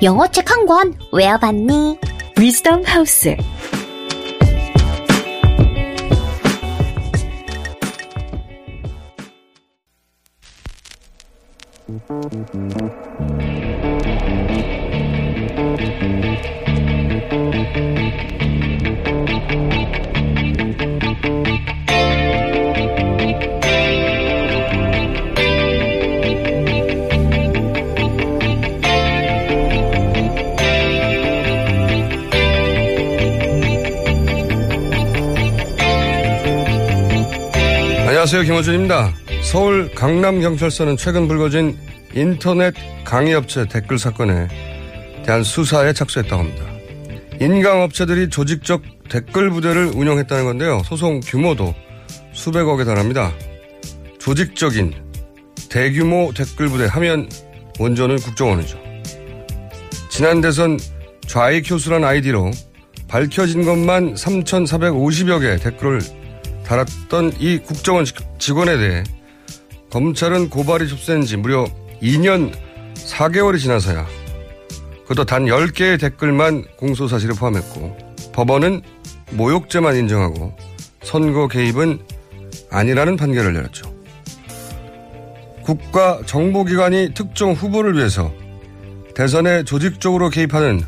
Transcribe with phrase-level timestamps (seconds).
[0.00, 1.98] 영어책 한 권 외워봤니?
[2.38, 3.36] 위즈덤 하우스.
[38.18, 38.42] 안녕하세요.
[38.42, 39.14] 김호준입니다.
[39.44, 41.78] 서울 강남경찰서는 최근 불거진
[42.12, 42.74] 인터넷
[43.04, 44.48] 강의업체 댓글 사건에
[45.24, 46.64] 대한 수사에 착수했다고 합니다.
[47.40, 50.82] 인강업체들이 조직적 댓글 부대를 운영했다는 건데요.
[50.84, 51.76] 소송 규모도
[52.32, 53.32] 수백억에 달합니다.
[54.18, 54.94] 조직적인
[55.70, 57.28] 대규모 댓글 부대 하면
[57.78, 58.80] 원조는 국정원이죠.
[60.10, 60.76] 지난 대선
[61.28, 62.50] 좌익 교수란 아이디로
[63.06, 66.17] 밝혀진 것만 3,450여 개의 댓글을
[66.68, 68.04] 달았던 이 국정원
[68.38, 69.02] 직원에 대해
[69.90, 71.66] 검찰은 고발이 접수된 지 무려
[72.02, 72.52] 2년
[72.94, 74.06] 4개월이 지나서야
[75.02, 77.96] 그것도 단 10개의 댓글만 공소 사실을 포함했고
[78.34, 78.82] 법원은
[79.30, 80.54] 모욕죄만 인정하고
[81.02, 82.00] 선거 개입은
[82.70, 83.90] 아니라는 판결을 내렸죠.
[85.62, 88.30] 국가 정보기관이 특정 후보를 위해서
[89.14, 90.82] 대선에 조직적으로 개입하는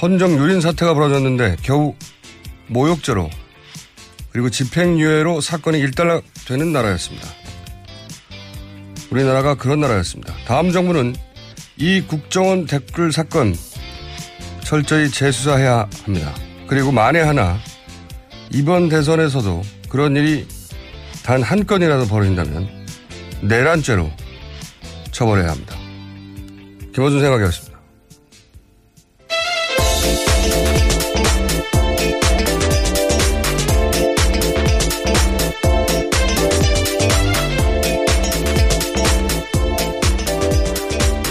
[0.00, 1.94] 헌정 유린 사태가 벌어졌는데 겨우
[2.68, 3.28] 모욕죄로
[4.36, 7.26] 그리고 집행유예로 사건이 일단락 되는 나라였습니다.
[9.10, 10.34] 우리나라가 그런 나라였습니다.
[10.46, 11.16] 다음 정부는
[11.78, 13.54] 이 국정원 댓글 사건
[14.60, 16.34] 철저히 재수사해야 합니다.
[16.66, 17.58] 그리고 만에 하나
[18.52, 20.46] 이번 대선에서도 그런 일이
[21.24, 22.68] 단 한 건이라도 벌어진다면
[23.40, 24.10] 내란죄로
[25.12, 25.76] 처벌해야 합니다.
[26.94, 27.75] 김호준 생각이었습니다.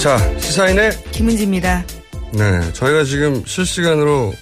[0.05, 1.83] 자, 시사인의 김은지입니다.
[2.33, 4.35] 네, 저희가 지금 실시간으로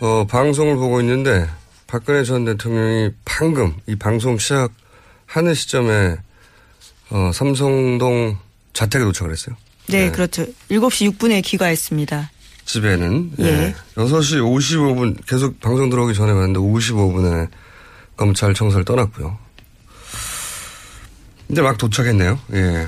[0.00, 1.46] 어, 방송을 보고 있는데
[1.86, 6.16] 박근혜 전 대통령이 방금 이 방송 시작하는 시점에
[7.10, 8.38] 어, 삼성동
[8.72, 9.56] 자택에 도착을 했어요.
[9.88, 10.46] 네, 그렇죠.
[10.70, 12.30] 7시 6분에 귀가했습니다.
[12.64, 13.44] 집에는 예.
[13.44, 13.74] 예.
[13.96, 17.48] 6시 55분 계속 방송 들어오기 전에 봤는데 55분에
[18.16, 19.36] 검찰 청사를 떠났고요.
[21.50, 22.38] 이제 막 도착했네요.
[22.54, 22.86] 예.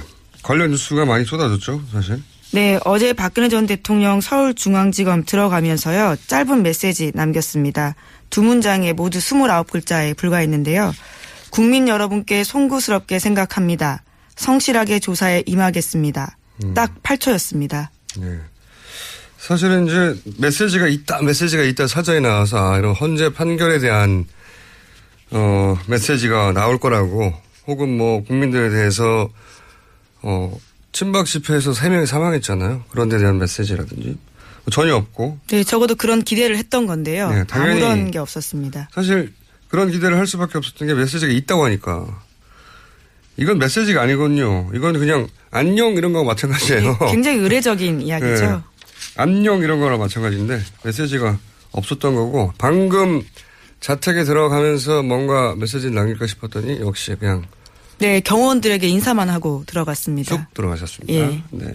[0.48, 2.22] 관련 뉴스가 많이 쏟아졌죠, 사실.
[2.52, 6.16] 네, 어제 박근혜 전 대통령 서울중앙지검 들어가면서요.
[6.26, 7.94] 짧은 메시지 남겼습니다.
[8.30, 10.94] 두 문장에 모두 29글자에 불과했는데요.
[11.50, 14.02] 국민 여러분께 송구스럽게 생각합니다.
[14.36, 16.38] 성실하게 조사에 임하겠습니다.
[16.74, 17.88] 딱 8초였습니다.
[18.22, 18.38] 예.
[19.36, 24.24] 사실은 이제 메시지가 있다, 메시지가 있다 사전에 나와서 아, 이런 헌재 판결에 대한
[25.30, 27.34] 어, 메시지가 나올 거라고
[27.66, 29.28] 혹은 뭐 국민들에 대해서
[30.22, 30.58] 어
[30.92, 32.84] 친박 집회에서 세 명이 사망했잖아요.
[32.90, 34.16] 그런 데 대한 메시지라든지
[34.70, 37.30] 전혀 없고 네, 적어도 그런 기대를 했던 건데요.
[37.30, 38.88] 네, 당연히- 아무런 게 없었습니다.
[38.92, 39.32] 사실
[39.68, 42.06] 그런 기대를 할 수밖에 없었던 게 메시지가 있다고 하니까
[43.36, 44.70] 이건 메시지가 아니거든요.
[44.74, 46.98] 이건 그냥 안녕 이런 거와 마찬가지예요.
[47.10, 48.44] 굉장히 의례적인 이야기죠.
[48.50, 48.58] 네.
[49.16, 51.38] 안녕 이런 거랑 마찬가지인데 메시지가
[51.72, 53.22] 없었던 거고 방금
[53.80, 57.44] 자택에 들어가면서 뭔가 메시지를 남길까 싶었더니 역시 그냥
[57.98, 60.36] 네, 경호원들에게 인사만 하고 들어갔습니다.
[60.36, 61.12] 쭉 들어가셨습니다.
[61.12, 61.42] 예.
[61.50, 61.72] 네.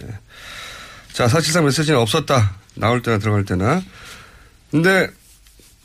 [1.12, 2.56] 자, 사실상 메시지는 없었다.
[2.74, 3.82] 나올 때나 들어갈 때나.
[4.70, 5.08] 근데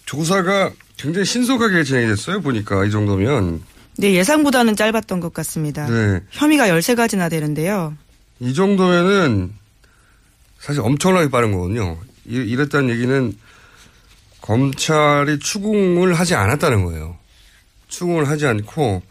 [0.06, 2.42] 조사가 굉장히 신속하게 진행이 됐어요.
[2.42, 3.62] 보니까 이 정도면.
[3.98, 5.86] 네, 예상보다는 짧았던 것 같습니다.
[5.88, 6.22] 네.
[6.32, 7.96] 혐의가 13가지나 되는데요.
[8.40, 9.54] 이 정도면은
[10.60, 11.98] 사실 엄청나게 빠른 거거든요.
[12.26, 13.34] 이- 이랬다는 얘기는
[14.42, 17.18] 검찰이 추궁을 하지 않았다는 거예요.
[17.90, 19.02] 추궁을 하지 않고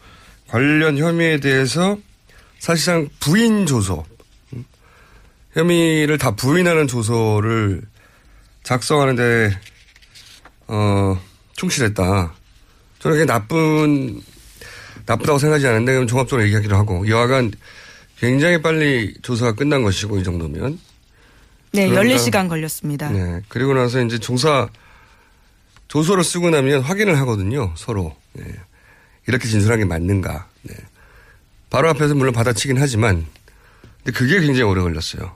[0.49, 1.97] 관련 혐의에 대해서
[2.59, 4.03] 사실상 부인 조서,
[4.53, 4.65] 음?
[5.53, 7.81] 혐의를 다 부인하는 조서를
[8.63, 9.51] 작성하는데
[10.67, 11.19] 어
[11.53, 12.33] 충실했다.
[12.99, 14.21] 저는 그게 나쁜
[15.05, 17.51] 나쁘다고 생각하지 않는데 그럼 종합적으로 얘기하기로 하고 여하간
[18.19, 20.79] 굉장히 빨리 조사가 끝난 것이고 이 정도면
[21.71, 23.09] 네, 그러니까- 14시간 걸렸습니다.
[23.09, 23.41] 네.
[23.47, 24.67] 그리고 나서 이제 조사,
[25.87, 28.15] 조서를 쓰고 나면 확인을 하거든요, 서로.
[28.33, 28.43] 네.
[29.29, 30.47] 이렇게 진술한 게 맞는가.
[30.63, 30.73] 네.
[31.69, 33.27] 바로 앞에서 물론 받아치긴 하지만,
[34.03, 35.31] 근데 그게 굉장히 오래 걸렸어요.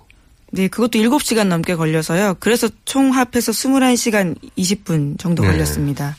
[0.51, 2.37] 네, 그것도 7시간 넘게 걸려서요.
[2.39, 5.51] 그래서 총 합해서 21시간 20분 정도 네.
[5.51, 6.17] 걸렸습니다.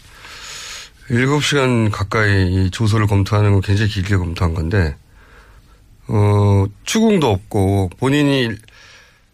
[1.09, 4.97] 7시간 가까이 이 조서를 검토하는 건 굉장히 길게 검토한 건데,
[6.07, 8.51] 어, 추궁도 없고 본인이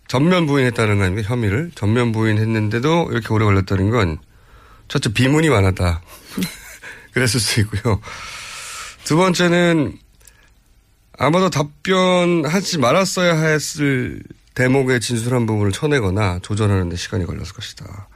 [0.08, 1.28] 전면 부인했다는 거 아닙니까?
[1.28, 1.72] 혐의를.
[1.74, 4.18] 전면 부인했는데도 이렇게 오래 걸렸다는 건
[4.88, 6.00] 첫째 비문이 많았다.
[7.12, 8.00] 그랬을 수 있고요.
[9.04, 9.98] 두 번째는
[11.18, 14.22] 아마도 답변하지 말았어야 했을
[14.54, 18.08] 대목의 진술한 부분을 쳐내거나 조절하는 데 시간이 걸렸을 것이다.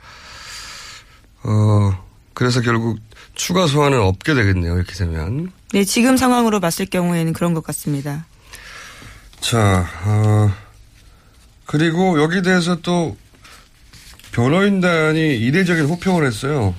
[1.45, 2.99] 어, 그래서 결국
[3.35, 4.77] 추가 소환은 없게 되겠네요.
[4.77, 5.51] 이렇게 되면.
[5.73, 8.27] 네, 지금 상황으로 봤을 경우에는 그런 것 같습니다.
[9.41, 10.53] 자, 어,
[11.67, 13.17] 그리고 여기 대해서 또
[14.33, 16.75] 변호인단이 이례적인 호평을 했어요.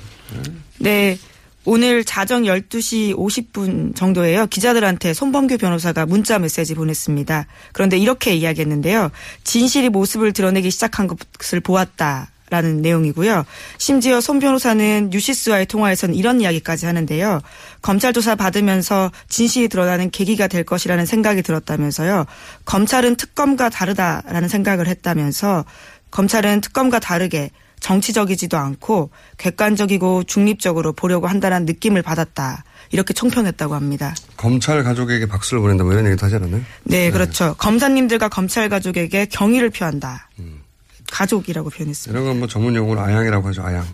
[0.80, 1.18] 네.
[1.66, 4.46] 오늘 자정 12시 50분 정도에요.
[4.48, 7.48] 기자들한테 손범규 변호사가 문자 메시지 보냈습니다.
[7.74, 9.12] 그런데 이렇게 이야기했는데요.
[9.44, 12.30] 진실이 모습을 드러내기 시작한 것을 보았다.
[12.52, 13.44] 라는 내용이고요.
[13.80, 17.42] 심지어 손 변호사는 뉴시스와의 통화에서는 이런 이야기까지 하는데요.
[17.82, 22.28] 검찰 조사 받으면서 진실이 드러나는 계기가 될 것이라는 생각이 들었다면서요.
[22.66, 25.66] 검찰은 특검과 다르다라는 생각을 했다면서
[26.12, 27.50] 검찰은 특검과 다르게
[27.86, 32.64] 정치적이지도 않고 객관적이고 중립적으로 보려고 한다는 느낌을 받았다.
[32.92, 34.16] 이렇게 총평했다고 합니다.
[34.38, 36.64] 검찰 가족에게 박수를 보낸다 뭐 이런 얘기도 하지 않았나요?
[36.84, 37.54] 네, 그렇죠.
[37.60, 40.30] 검사님들과 검찰 가족에게 경의를 표한다.
[41.12, 42.12] 가족이라고 표현했습니다.
[42.20, 43.86] 이런 건 뭐 전문 용어로 아양이라고 하죠, 아양.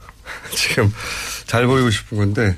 [0.54, 0.92] 지금
[1.46, 2.54] 잘 보이고 싶은 건데,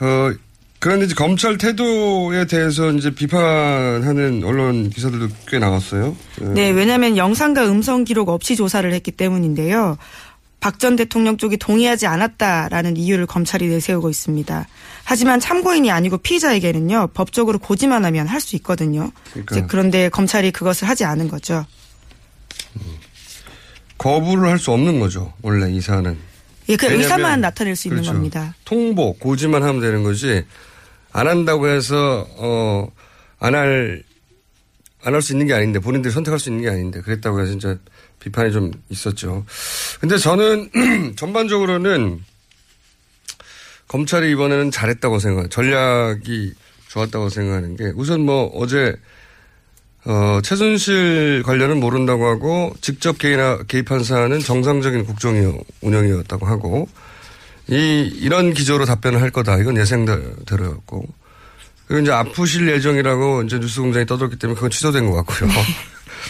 [0.00, 0.32] 어,
[0.80, 6.16] 그런데 이제 검찰 태도에 대해서 이제 비판하는 언론 기사들도 꽤 나왔어요.
[6.40, 9.98] 네, 왜냐하면 영상과 음성 기록 없이 조사를 했기 때문인데요.
[10.60, 14.66] 박 전 대통령 쪽이 동의하지 않았다라는 이유를 검찰이 내세우고 있습니다.
[15.04, 19.10] 하지만 참고인이 아니고 피의자에게는요 법적으로 고지만 하면 할 수 있거든요.
[19.32, 19.66] 그러니까.
[19.66, 21.64] 그런데 검찰이 그것을 하지 않은 거죠.
[23.98, 26.16] 거부를 할 수 없는 거죠, 원래 이 사안은.
[26.68, 28.12] 예, 그 의사만 나타낼 수 있는 그렇죠.
[28.14, 28.54] 겁니다.
[28.64, 30.44] 통보, 고지만 하면 되는 거지,
[31.12, 32.90] 안 한다고 해서, 어,
[33.38, 34.02] 안 할,
[35.02, 37.76] 안 할 수 있는 게 아닌데, 본인들이 선택할 수 있는 게 아닌데, 그랬다고 해서 진짜
[38.20, 39.44] 비판이 좀 있었죠.
[40.00, 40.70] 근데 저는
[41.16, 42.20] 전반적으로는
[43.88, 45.48] 검찰이 이번에는 잘했다고 생각해요.
[45.48, 46.52] 전략이
[46.88, 48.94] 좋았다고 생각하는 게, 우선 뭐 어제,
[50.04, 56.88] 어, 최순실 관련은 모른다고 하고, 직접 개입한 사안은 정상적인 국정 운영이었다고 하고,
[57.70, 59.58] 이, 이런 기조로 답변을 할 거다.
[59.58, 61.06] 이건 예상대로였고.
[61.86, 65.50] 그리고 이제 아프실 예정이라고 이제 뉴스 공장이 떠들었기 때문에 그건 취소된 것 같고요.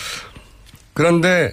[0.93, 1.53] 그런데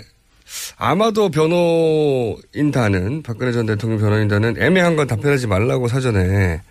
[0.77, 6.61] 아마도 변호인단은, 박근혜 전 대통령 변호인단은 애매한 건 답변하지 말라고 사전에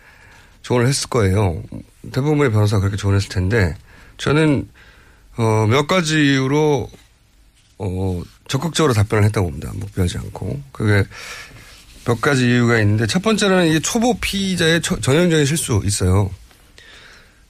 [0.62, 1.62] 조언을 했을 거예요.
[2.12, 3.74] 대부분의 변호사가 그렇게 조언했을 텐데,
[4.16, 4.68] 저는,
[5.36, 6.88] 어, 몇 가지 이유로,
[7.78, 9.72] 어, 적극적으로 답변을 했다고 봅니다.
[9.74, 10.60] 묵비하지 않고.
[10.72, 11.06] 그게
[12.06, 16.30] 몇 가지 이유가 있는데, 첫 번째는 이게 초보 피의자의 처- 전형적인 실수 있어요.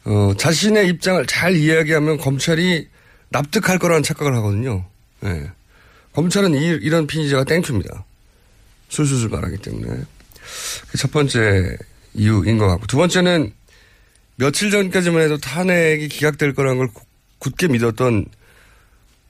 [0.06, 2.88] 어, 자신의 입장을 잘 이야기하면 검찰이
[3.28, 4.86] 납득할 거라는 착각을 하거든요.
[5.25, 5.50] 예.
[6.14, 8.04] 검찰은 이, 이런 피의자가 thank you입니다.
[8.88, 9.86] 술술술 말하기 때문에.
[10.86, 11.76] 그게 첫 번째
[12.14, 12.86] 이유인 것 같고.
[12.86, 13.52] 두 번째는
[14.36, 16.88] 며칠 전까지만 해도 탄핵이 기각될 거라는 걸
[17.40, 18.25] 굳게 믿었던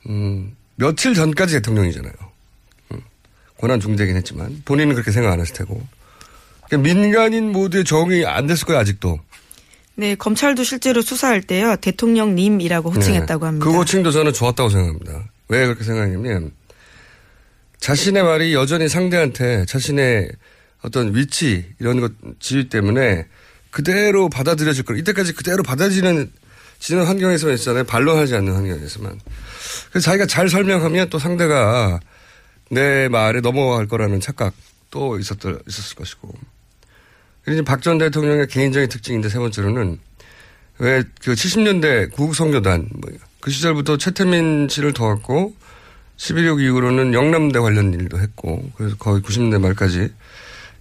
[0.08, 2.12] 음, 며칠 전까지 대통령이잖아요.
[3.56, 5.82] 음, 권한 중재긴 했지만 본인은 그렇게 생각 안 했을 테고.
[6.66, 9.20] 그러니까 민간인 모두의 적응이 안 됐을 거예요 아직도.
[9.94, 13.46] 네, 검찰도 실제로 수사할 때요 대통령님이라고 호칭했다고 네.
[13.46, 13.64] 합니다.
[13.64, 15.30] 그 호칭도 저는 좋았다고 생각합니다.
[15.48, 16.50] 왜 그렇게 생각하냐면
[17.80, 20.30] 자신의 말이 여전히 상대한테 자신의
[20.82, 23.26] 어떤 위치 이런 것 지위 때문에
[23.70, 26.30] 그대로 받아들여질 거 이때까지 그대로 받아들이는
[26.78, 27.84] 지는 환경에서만 있잖아요.
[27.84, 29.18] 반론하지 않는 환경에서만.
[29.90, 32.00] 그래서 자기가 잘 설명하면 또 상대가
[32.70, 36.34] 내 말에 넘어갈 거라는 착각도 있었, 있었을 것이고.
[37.44, 40.00] 그리고 박전 대통령의 개인적인 특징인데 세 번째로는
[40.78, 45.54] 왜 그 70년대 구국선교단 뭐그 시절부터 최태민 씨를 도왔고
[46.18, 50.12] 11.6 이후로는 영남대 관련 일도 했고 그래서 거의 90년대 말까지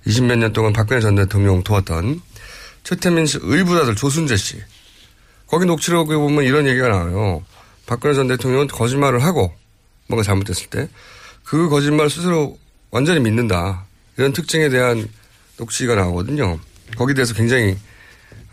[0.06, 2.22] 20몇 년 동안 박근혜 전 대통령 도왔던
[2.84, 4.62] 최태민 씨 의부다들 조순재 씨.
[5.48, 7.44] 거기 녹취록에 보면 이런 얘기가 나와요.
[7.86, 9.54] 박근혜 전 대통령은 거짓말을 하고
[10.08, 10.90] 뭔가 잘못됐을 때
[11.46, 12.58] 그 거짓말 스스로
[12.92, 13.86] 완전히 믿는다.
[14.18, 15.08] 이런 특징에 대한
[15.58, 16.60] 녹취가 나오거든요.
[16.98, 17.78] 거기에 대해서 굉장히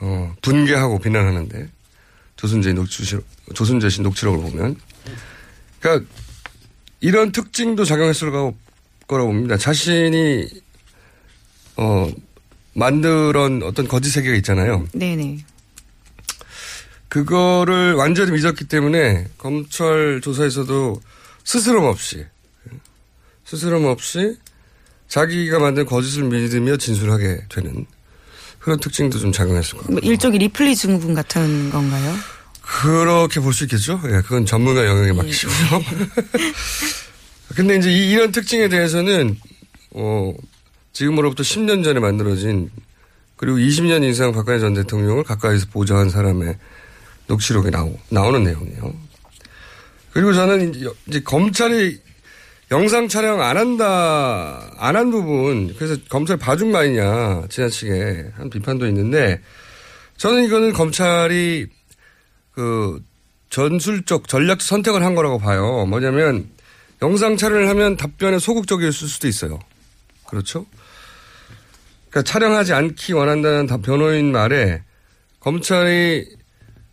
[0.00, 1.68] 어, 분개하고 비난하는데
[2.36, 3.04] 조순재 녹취
[3.54, 4.76] 조순재 씨 녹취록을 보면
[5.80, 6.06] 그러니까
[7.00, 8.56] 이런 특징도 작용했을 거라고
[9.08, 9.56] 봅니다.
[9.56, 10.48] 자신이
[11.76, 12.10] 어
[12.74, 14.86] 만들은 어떤 거짓 세계가 있잖아요.
[14.92, 15.44] 네네.
[17.08, 21.00] 그거를 완전히 믿었기 때문에 검찰 조사에서도
[21.44, 22.24] 스스럼 없이
[23.52, 24.34] 스스럼 없이
[25.08, 27.84] 자기가 만든 거짓을 믿으며 진술하게 되는
[28.58, 29.92] 그런 특징도 좀 작용했을 것 같아요.
[29.92, 32.14] 뭐 일종의 리플리 증후군 같은 건가요?
[32.62, 34.00] 그렇게 볼 수 있겠죠.
[34.06, 35.82] 예, 그건 전문가 영역에 맡기시고요.
[37.54, 39.36] 근데 이제 이, 이런 특징에 대해서는
[39.90, 40.32] 어
[40.94, 42.70] 지금으로부터 10년 전에 만들어진
[43.36, 46.56] 그리고 20년 이상 박근혜 전 대통령을 가까이서 보좌한 사람의
[47.26, 48.94] 녹취록에 나오, 나오는 내용이에요.
[50.12, 50.74] 그리고 저는
[51.08, 52.00] 이제 검찰이
[52.72, 58.86] 영상 촬영 안 한다, 안 한 부분, 그래서 검찰 봐준 거 아니냐, 지나치게 한 비판도
[58.88, 59.42] 있는데,
[60.16, 61.66] 저는 이거는 검찰이
[62.52, 62.98] 그
[63.50, 65.84] 전술적, 전략적 선택을 한 거라고 봐요.
[65.84, 66.48] 뭐냐면,
[67.02, 69.58] 영상 촬영을 하면 답변에 소극적일 수도 있어요.
[70.26, 70.64] 그렇죠?
[72.08, 74.82] 그러니까 촬영하지 않기 원한다는 변호인 말에
[75.40, 76.26] 검찰이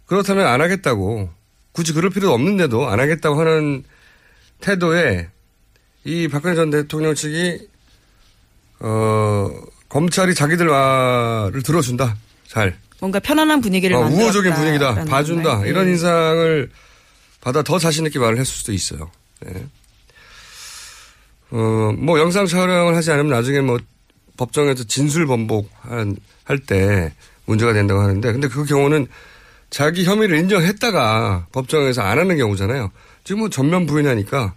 [0.08, 1.30] 그렇다면 안 하겠다고
[1.72, 3.84] 굳이 그럴 필요도 없는데도 안 하겠다고 하는
[4.60, 5.30] 태도에
[6.10, 7.68] 이 박근혜 전 대통령 측이
[8.80, 9.52] 어
[9.90, 14.08] 검찰이 자기들 말을 들어준다 잘 뭔가 편안한 분위기를 어.
[14.08, 15.70] 우호적인 분위기다 봐준다 건가요?
[15.70, 15.92] 이런 네.
[15.92, 16.72] 인상을
[17.42, 19.12] 받아 더 자신 있게 말을 했을 수도 있어요.
[19.42, 19.66] 네.
[21.52, 23.78] 어, 뭐 영상 촬영을 하지 않으면 나중에 뭐
[24.36, 25.70] 법정에서 진술 번복
[26.44, 27.14] 할 때
[27.46, 29.06] 문제가 된다고 하는데 근데 그 경우는
[29.70, 32.92] 자기 혐의를 인정했다가 법정에서 안 하는 경우잖아요.
[33.24, 34.56] 지금 뭐 전면 부인하니까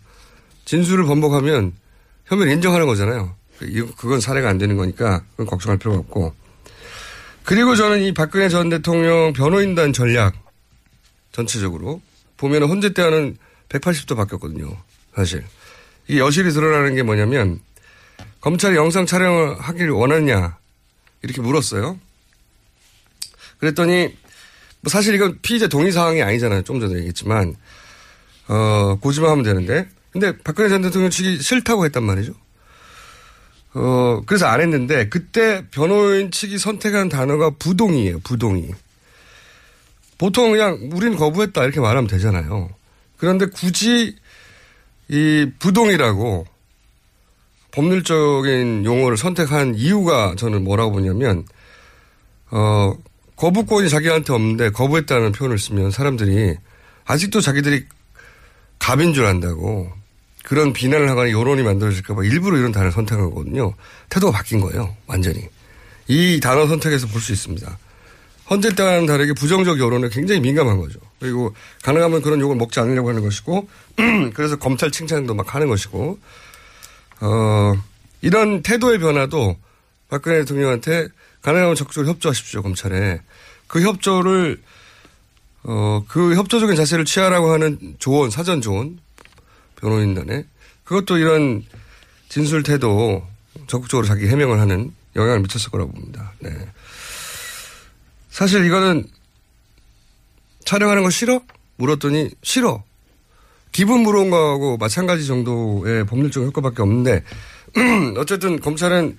[0.65, 1.73] 진술을 번복하면
[2.27, 3.35] 혐의를 인정하는 거잖아요.
[3.59, 6.35] 그- 그건 사례가 안 되는 거니까 그건 걱정할 필요가 없고.
[7.45, 10.35] 그리고 저는 이 박근혜 전 대통령 변호인단 전략
[11.33, 12.01] 전체적으로
[12.37, 13.37] 보면 헌재 때와는
[13.69, 14.77] 180도 바뀌었거든요.
[15.15, 15.45] 사실.
[16.09, 17.61] 이 여실히 드러나는 게 뭐냐면
[18.41, 20.57] 검찰이 영상 촬영을 하기를 원하느냐
[21.23, 21.99] 이렇게 물었어요.
[23.59, 24.17] 그랬더니
[24.81, 26.63] 뭐 사실 이건 피의자 동의 사항이 아니잖아요.
[26.63, 27.55] 좀 전에 얘기했지만
[28.49, 32.35] 어 고지만 하면 되는데 근데 박근혜 전 대통령 측이 싫다고 했단 말이죠.
[33.75, 38.21] 어 그래서 안 했는데 그때 변호인 측이 선택한 단어가 부동이에요.
[38.21, 38.69] 부동이.
[40.19, 42.71] 보통 그냥 우린 거부했다 이렇게 말하면 되잖아요.
[43.17, 44.17] 그런데 굳이
[45.09, 46.47] 이 부동이라고
[47.71, 51.47] 법률적인 용어를 선택한 이유가 저는 뭐라고 보냐면
[52.51, 52.95] 어
[53.37, 56.55] 거부권이 자기한테 없는데 거부했다는 표현을 쓰면 사람들이
[57.07, 57.87] 아직도 자기들이
[58.79, 60.02] 갑인 줄 안다고
[60.45, 63.75] 그런 비난을 하거나 여론이 만들어질까봐 일부러 이런 단어를 선택한 거거든요.
[64.09, 64.97] 태도가 바뀐 거예요.
[65.07, 65.49] 완전히.
[66.09, 67.79] 이 단어 선택에서 볼 수 있습니다.
[68.51, 70.99] 헌재 때와는 다르게 부정적 여론에 굉장히 민감한 거죠.
[71.21, 73.69] 그리고 가능하면 그런 욕을 먹지 않으려고 하는 것이고
[74.35, 76.19] 그래서 검찰 칭찬도 막 하는 것이고
[77.21, 77.75] 어
[78.21, 79.57] 이런 태도의 변화도
[80.09, 81.09] 박근혜 대통령한테
[81.41, 83.21] 가능하면 적극적으로 협조하십시오 검찰에
[83.69, 84.61] 그 협조를
[85.65, 88.99] 어 그 협조적인 자세를 취하라고 하는 조언 사전 조언
[89.83, 90.45] 변호인단에
[90.85, 91.65] 그것도 이런
[92.29, 93.27] 진술 태도
[93.67, 96.33] 적극적으로 자기 해명을 하는 영향을 미쳤을 거라고 봅니다.
[96.39, 96.51] 네.
[98.31, 99.05] 사실 이거는
[100.65, 101.43] 촬영하는 거 싫어?
[101.77, 102.83] 물었더니 싫어.
[103.73, 107.25] 기분 물어온 거하고 마찬가지 정도의 법률적 효과밖에 없는데
[108.17, 109.19] 어쨌든 검찰은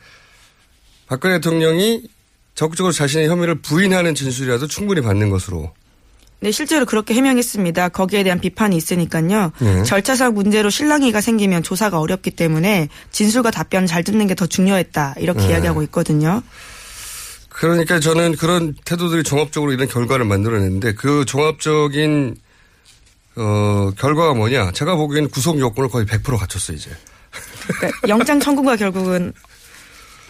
[1.07, 2.07] 박근혜 대통령이
[2.55, 5.73] 적극적으로 자신의 혐의를 부인하는 진술이라도 충분히 받는 것으로
[6.43, 7.87] 네, 실제로 그렇게 해명했습니다.
[7.89, 9.53] 거기에 대한 비판이 있으니까요.
[9.59, 9.83] 네.
[9.83, 15.15] 절차상 문제로 실랑이가 생기면 조사가 어렵기 때문에 진술과 답변 잘 듣는 게 더 중요했다.
[15.19, 15.49] 이렇게 네.
[15.51, 16.41] 이야기하고 있거든요.
[17.47, 22.35] 그러니까 저는 그런 태도들이 종합적으로 이런 결과를 만들어냈는데 그 종합적인
[23.35, 24.71] 어 결과가 뭐냐?
[24.71, 26.89] 제가 보기에는 구속 요건을 거의 100% 갖췄어요 이제.
[27.67, 29.31] 그러니까 영장 청구가 결국은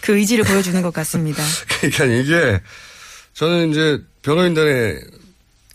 [0.02, 1.42] 그 의지를 보여주는 것 같습니다.
[1.82, 2.62] 그러니까 이게
[3.34, 5.00] 저는 이제 변호인단의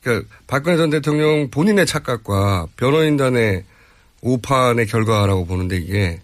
[0.02, 3.64] 그러니까 박근혜 전 대통령 본인의 착각과 변호인단의
[4.21, 6.21] 오판의 결과라고 보는데 이게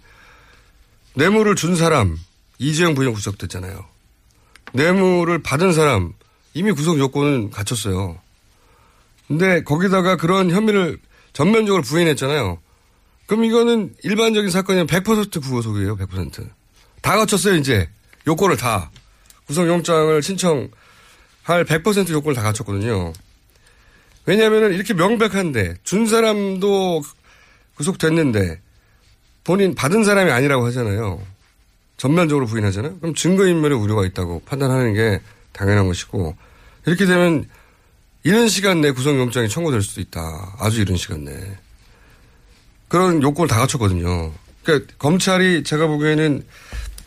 [1.14, 2.16] 뇌물을 준 사람
[2.59, 3.85] 이재용 부장 구속됐잖아요.
[4.73, 6.12] 뇌물을 받은 사람
[6.54, 8.19] 이미 구속 요건은 갖췄어요.
[9.28, 10.99] 근데 거기다가 그런 혐의를
[11.33, 12.59] 전면적으로 부인했잖아요.
[13.26, 16.49] 그럼 이거는 일반적인 사건이면 100% 구속이에요, 100%.
[17.00, 17.88] 다 갖췄어요, 이제.
[18.26, 18.90] 요건을 다.
[19.47, 20.69] 구속영장을 신청할
[21.47, 23.12] 100% 요건을 다 갖췄거든요.
[24.26, 27.02] 왜냐하면 이렇게 명백한데, 준 사람도
[27.76, 28.61] 구속됐는데,
[29.45, 31.21] 본인 받은 사람이 아니라고 하잖아요.
[31.97, 32.99] 전면적으로 부인하잖아요.
[32.99, 35.21] 그럼 증거인멸의 우려가 있다고 판단하는 게
[35.52, 36.37] 당연한 것이고,
[36.87, 37.47] 이렇게 되면
[38.23, 40.57] 이런 시간 내에 구속영장이 청구될 수도 있다.
[40.59, 41.59] 아주 이른 시간 내에.
[42.88, 44.33] 그런 요건을 다 갖췄거든요.
[44.62, 46.43] 그러니까 검찰이 제가 보기에는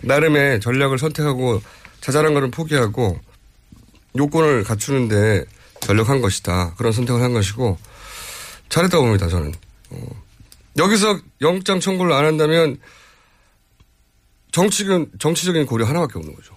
[0.02, 1.62] 나름의 전략을 선택하고
[2.02, 3.20] 자잘한 거는 포기하고
[4.16, 5.44] 요건을 갖추는데
[5.88, 6.74] 전력한 것이다.
[6.75, 7.77] 그런 선택을 한 것이고
[8.67, 9.29] 잘했다고 봅니다.
[9.29, 9.53] 저는.
[9.91, 10.24] 어.
[10.77, 12.77] 여기서 영장 청구를 안 한다면
[14.51, 16.56] 정치적인, 정치적인 고려 하나밖에 없는 거죠.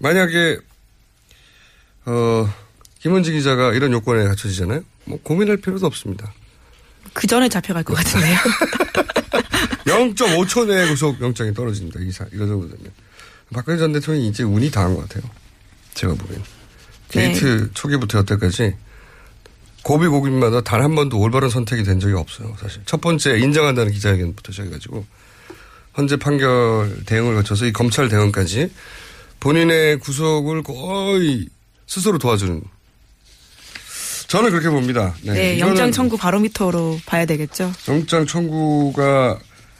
[0.00, 0.58] 만약에
[2.06, 2.52] 어,
[3.00, 4.82] 김은지 기자가 이런 요건에 갖춰지잖아요.
[5.04, 6.32] 뭐 고민할 필요도 없습니다.
[7.12, 8.38] 그 전에 잡혀갈 것 같은데요.
[9.84, 12.00] 0.5초 내에 구속 영장이 떨어집니다.
[12.00, 12.90] 이 사, 이거 정도 되면.
[13.52, 15.30] 박근혜 전 대통령이 이제 운이 다한 것 같아요.
[15.94, 16.42] 제가 보기엔.
[17.12, 18.74] 게이트 초기부터 여태까지
[19.82, 22.56] 고비 고비마다 단 한 번도 올바른 선택이 된 적이 없어요.
[22.60, 22.82] 사실.
[22.86, 25.04] 첫 번째 인정한다는 기자회견부터 시작해가지고
[25.94, 28.72] 현재 판결 대응을 거쳐서 이 검찰 대응까지
[29.40, 31.48] 본인의 구속을 거의
[31.86, 32.62] 스스로 도와주는
[34.28, 35.14] 저는 그렇게 봅니다.
[35.22, 37.70] 네, 네, 영장 청구 바로미터로 봐야 되겠죠.
[37.88, 39.38] 영장 청구가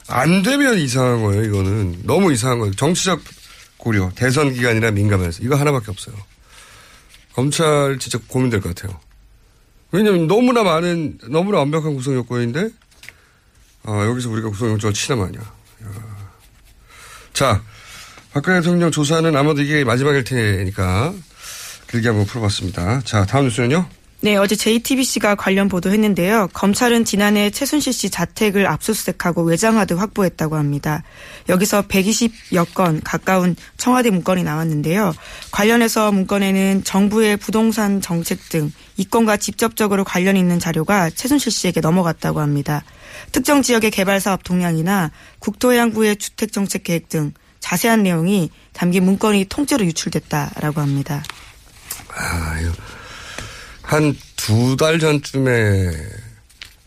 [0.09, 2.01] 안 되면 이상한 거예요, 이거는.
[2.05, 2.75] 너무 이상한 거예요.
[2.75, 3.23] 정치적
[3.79, 5.43] 고려, 대선 기간이나 민감해서.
[5.43, 6.15] 이거 하나밖에 없어요.
[7.35, 8.99] 검찰 진짜 고민될 것 같아요.
[9.91, 12.71] 왜냐면 너무나 많은, 너무나 완벽한 구성 요건인데,
[13.85, 15.41] 아, 여기서 우리가 구성영장을 치나 마냐.
[15.41, 16.29] 야.
[17.33, 17.63] 자,
[18.33, 21.13] 박근혜 대통령 조사는 아마도 이게 마지막일 테니까
[21.91, 23.01] 길게 한번 풀어봤습니다.
[23.03, 23.87] 자, 다음 뉴스는요?
[24.25, 26.51] 네, 어제 JTBC가 관련 보도했는데요.
[26.53, 31.03] 검찰은 지난해 최순실 씨 자택을 압수수색하고 외장하드 확보했다고 합니다.
[31.49, 35.13] 여기서 120여 건 가까운 청와대 문건이 나왔는데요.
[35.51, 42.85] 관련해서 문건에는 정부의 부동산 정책 등 이건과 직접적으로 관련 있는 자료가 최순실 씨에게 넘어갔다고 합니다.
[43.33, 49.85] 특정 지역의 개발 사업 동향이나 국토해양부의 주택 정책 계획 등 자세한 내용이 담긴 문건이 통째로
[49.85, 51.25] 유출됐다라고 합니다.
[52.15, 53.02] 아, 이거.
[53.93, 55.93] 한 두 달 전쯤에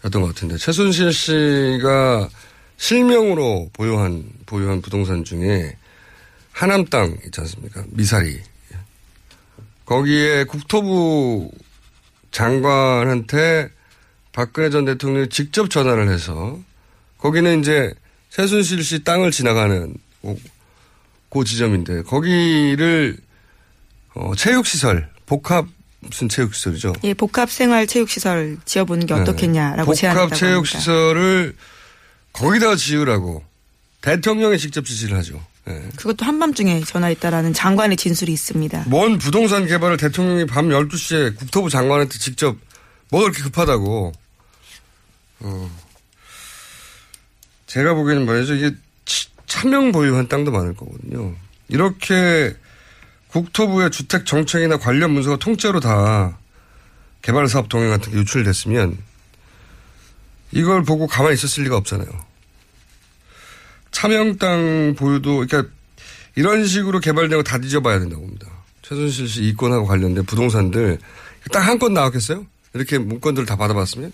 [0.06, 2.28] 였던 것 같은데 최순실 씨가
[2.78, 5.78] 실명으로 보유한 보유한 부동산 중에
[6.52, 7.86] 하남 땅 있지 않습니까?
[7.90, 8.42] 미사리
[9.86, 11.52] 거기에 국토부
[12.32, 13.70] 장관한테
[14.34, 16.60] 박근혜 전 대통령이 직접 전화를 해서
[17.20, 17.94] 거기는 이제
[18.32, 19.94] 최순실 씨 땅을 지나가는
[21.30, 23.18] 그 지점인데 거기를
[24.16, 25.68] 어, 체육시설 복합
[26.06, 26.94] 무슨 체육시설이죠?
[27.04, 30.00] 예, 복합 생활 체육시설 지어보는 게 어떻겠냐라고 네.
[30.02, 30.36] 제안했다고 복합 합니다.
[30.36, 31.56] 체육시설을
[32.34, 33.44] 거기다가 지으라고
[34.02, 35.44] 대통령이 직접 지시를 하죠.
[35.66, 35.82] 네.
[35.96, 38.84] 그것도 한밤중에 전화했다라는 장관의 진술이 있습니다.
[38.88, 42.56] 뭔 부동산 개발을 대통령이 밤 12시에 국토부 장관한테 직접
[43.10, 44.14] 뭐가 그렇게 급하다고.
[45.40, 45.72] 어.
[47.68, 48.54] 제가 보기에는 말이죠.
[48.56, 48.72] 이게
[49.06, 51.34] 치- 차명 보유한 땅도 많을 거거든요.
[51.68, 52.56] 이렇게
[53.36, 56.38] 국토부의 주택 정책이나 관련 문서가 통째로 다
[57.22, 58.98] 개발 사업 동행 같은 게 유출됐으면
[60.54, 62.08] 이걸 보고 가만히 있었을 리가 없잖아요.
[64.40, 65.70] 땅 보유도 그러니까
[66.36, 68.48] 이런 식으로 개발되고 다 뒤져봐야 된다고 봅니다.
[68.84, 71.00] 최순실 씨 이권하고 관련된 부동산들
[71.52, 72.46] 딱 한 건 나왔겠어요?
[72.74, 74.14] 이렇게 문건들을 다 받아봤으면?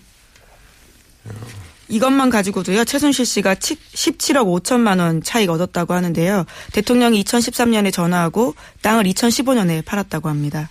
[1.92, 6.46] 이것만 가지고도요, 최순실 씨가 17억 5천만 원 차익 얻었다고 하는데요.
[6.72, 10.70] 대통령이 2013년에 전화하고 땅을 2015년에 팔았다고 합니다.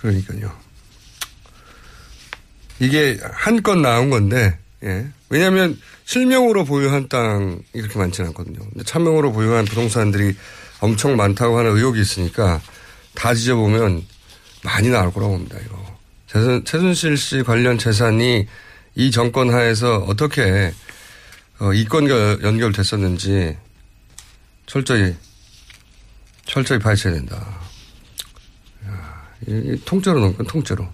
[0.00, 0.52] 그러니까요.
[2.78, 5.08] 이게 한 건 나온 건데, 예.
[5.28, 8.60] 왜냐하면 실명으로 보유한 땅이 그렇게 많지는 않거든요.
[8.86, 10.36] 차명으로 보유한 부동산들이
[10.78, 12.60] 엄청 많다고 하는 의혹이 있으니까
[13.16, 14.04] 다 지져보면
[14.62, 15.84] 많이 나올 거라고 봅니다, 이거.
[16.28, 18.46] 최순, 최순실 씨 관련 재산이
[18.98, 20.74] 이 정권 하에서 어떻게
[21.60, 23.56] 어, 이권과 연결됐었는지
[24.66, 25.14] 철저히
[26.44, 27.60] 철저히 파헤쳐야 된다.
[28.86, 30.82] 야, 이, 이 통째로 넘건 통째로.
[30.82, 30.88] 이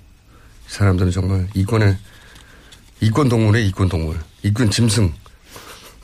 [0.67, 1.97] 사람들은 정말 이권의
[3.01, 5.11] 이권 동물에 이권 동물, 이권 짐승.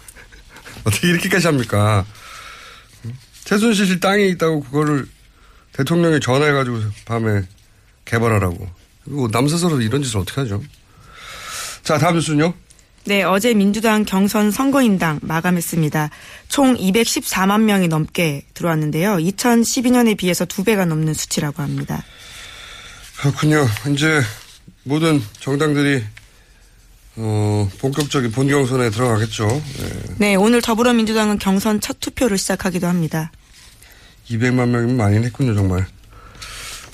[0.85, 2.07] 어떻게 이렇게까지 합니까?
[3.45, 5.07] 최순실 씨 땅에 있다고 그거를
[5.73, 7.43] 대통령이 전화해가지고 밤에
[8.07, 8.71] 개발하라고.
[9.07, 10.63] 이거 남사서로 이런 짓을 어떻게 하죠?
[11.91, 12.55] 자, 다음 뉴스는요?
[13.07, 16.11] 네, 어제 민주당 경선 선거인당 마감했습니다.
[16.47, 19.17] 총 214만 명이 넘게 들어왔는데요.
[19.17, 22.05] 2012년에 비해서 두 배가 넘는 수치라고 합니다.
[23.19, 23.67] 그렇군요.
[23.93, 24.21] 이제
[24.85, 26.05] 모든 정당들이
[27.17, 29.49] 어, 본격적인 본 경선에 들어가겠죠.
[29.49, 30.15] 네.
[30.19, 33.33] 네, 오늘 더불어민주당은 경선 첫 투표를 시작하기도 합니다.
[34.29, 35.89] 200만 명이면 많이 했군요, 정말.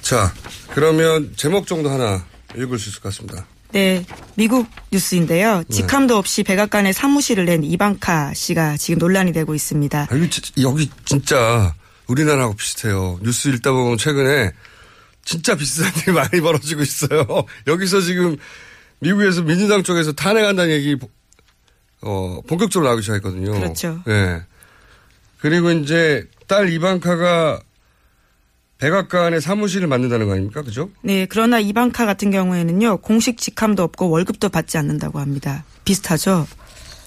[0.01, 0.33] 자,
[0.73, 2.25] 그러면 제목 정도 하나
[2.57, 3.47] 읽을 수 있을 것 같습니다.
[3.73, 4.05] 네,
[4.37, 5.65] 미국 뉴스인데요.
[5.69, 10.09] 직함도 없이 백악관에 사무실을 낸 이방카 씨가 지금 논란이 되고 있습니다.
[10.11, 10.17] 아,
[10.61, 11.75] 여기, 진짜
[12.07, 13.19] 우리나라하고 비슷해요.
[13.23, 14.53] 뉴스 읽다 보면 최근에
[15.25, 17.27] 진짜 비슷한 일이 많이 벌어지고 있어요.
[17.67, 18.37] 여기서 지금
[19.01, 20.97] 미국에서 민주당 쪽에서 탄핵한다는 얘기
[22.03, 23.53] 어, 본격적으로 나오기 시작했거든요.
[23.53, 24.03] 그렇죠.
[24.09, 24.43] 예.
[25.39, 27.61] 그리고 이제 딸 이방카가
[28.79, 30.63] 백악관에 사무실을 만든다는 거 아닙니까?
[30.63, 30.91] 그죠?
[31.03, 35.65] 네, 그러나 이방카 같은 경우에는요, 공식 직함도 없고 월급도 받지 않는다고 합니다.
[35.85, 36.47] 비슷하죠?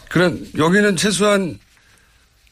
[0.09, 1.59] 그런 여기는 최소한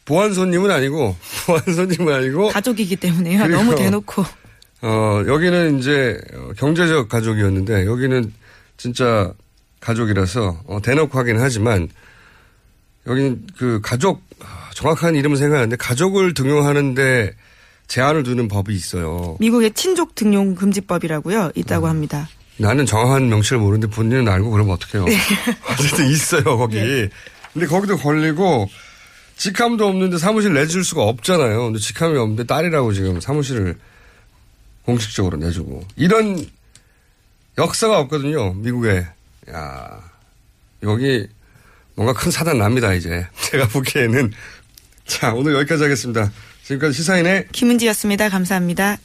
[0.06, 1.16] 보안 손님은 아니고
[1.48, 3.40] 보안 손님은 아니고 가족이기 때문에요.
[3.44, 4.24] 그리고- 너무 대놓고.
[4.84, 8.32] 어, 여기는 이제 어, 경제적 가족이었는데 여기는
[8.78, 9.34] 진짜
[9.80, 11.90] 가족이라서 어, 대놓고 하긴 하지만
[13.08, 17.34] 여기는 그 가족 아, 정확한 이름은 생각하는데 가족을 등용하는데
[17.88, 19.38] 제한을 두는 법이 있어요.
[19.39, 21.45] 미국의 친족 등용 금지법이라고요.
[21.45, 21.52] 음.
[21.56, 22.28] 있다고 합니다.
[22.58, 25.06] 나는 정확한 명칭을 모르는데 본인은 알고 그러면 어떡해요.
[25.06, 25.15] 네.
[25.71, 27.10] 어쨌든 있어요, 거기.
[27.54, 28.69] 근데 거기도 걸리고
[29.38, 31.65] 직함도 없는데 사무실 내줄 수가 없잖아요.
[31.65, 33.78] 근데 직함이 없는데 딸이라고 지금 사무실을
[34.84, 35.84] 공식적으로 내주고.
[35.95, 36.43] 이런
[37.58, 39.06] 역사가 없거든요, 미국에.
[39.52, 40.02] 야
[40.84, 41.28] 여기
[41.95, 43.28] 뭔가 큰 사단 납니다, 이제.
[43.41, 44.32] 제가 보기에는.
[45.06, 46.32] 자, 오늘 여기까지 하겠습니다.
[46.68, 48.28] 지금까지 시사인의 김은지였습니다.
[48.28, 48.98] 감사합니다.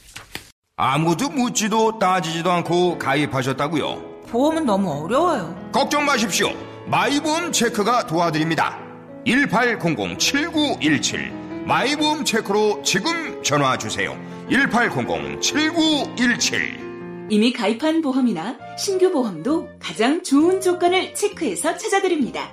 [0.76, 4.22] 아무도 묻지도 따지지도 않고 가입하셨다고요?
[4.28, 5.70] 보험은 너무 어려워요.
[5.70, 6.48] 걱정 마십시오.
[6.86, 8.80] 마이보험 체크가 도와드립니다.
[9.26, 14.18] 1800-7917 마이보험 체크로 지금 전화 주세요.
[14.50, 22.52] 1800-7917 이미 가입한 보험이나 신규 보험도 가장 좋은 조건을 체크해서 찾아드립니다.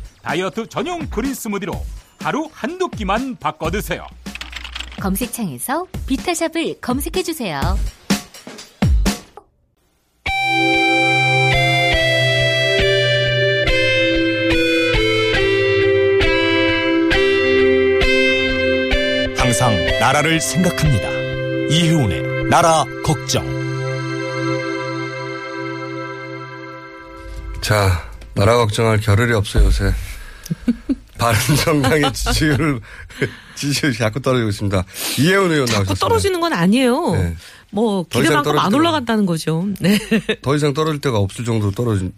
[0.21, 1.73] 다이어트 전용 그린 스무디로
[2.19, 4.05] 하루 한두 끼만 바꿔 드세요.
[4.99, 7.59] 검색창에서 비타샵을 검색해 주세요.
[19.37, 21.09] 항상 나라를 생각합니다.
[21.71, 23.43] 이효운의 나라 걱정.
[27.59, 29.91] 자, 나라 걱정할 겨를이 없어요, 요새.
[31.17, 32.79] 바른 정당의 지지율을,
[33.55, 34.83] 지지율이 자꾸 떨어지고 있습니다.
[35.19, 35.93] 이혜원 의원 나오셨습니다.
[35.95, 37.11] 떨어지는 건 아니에요.
[37.13, 37.35] 네.
[37.69, 39.67] 뭐 기대만큼 안 떨어질 올라간다는 거죠.
[39.79, 39.99] 네.
[40.41, 42.11] 더 이상 떨어질 데가 없을 정도로 떨어진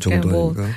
[0.00, 0.76] 정도 뭐 아닌가?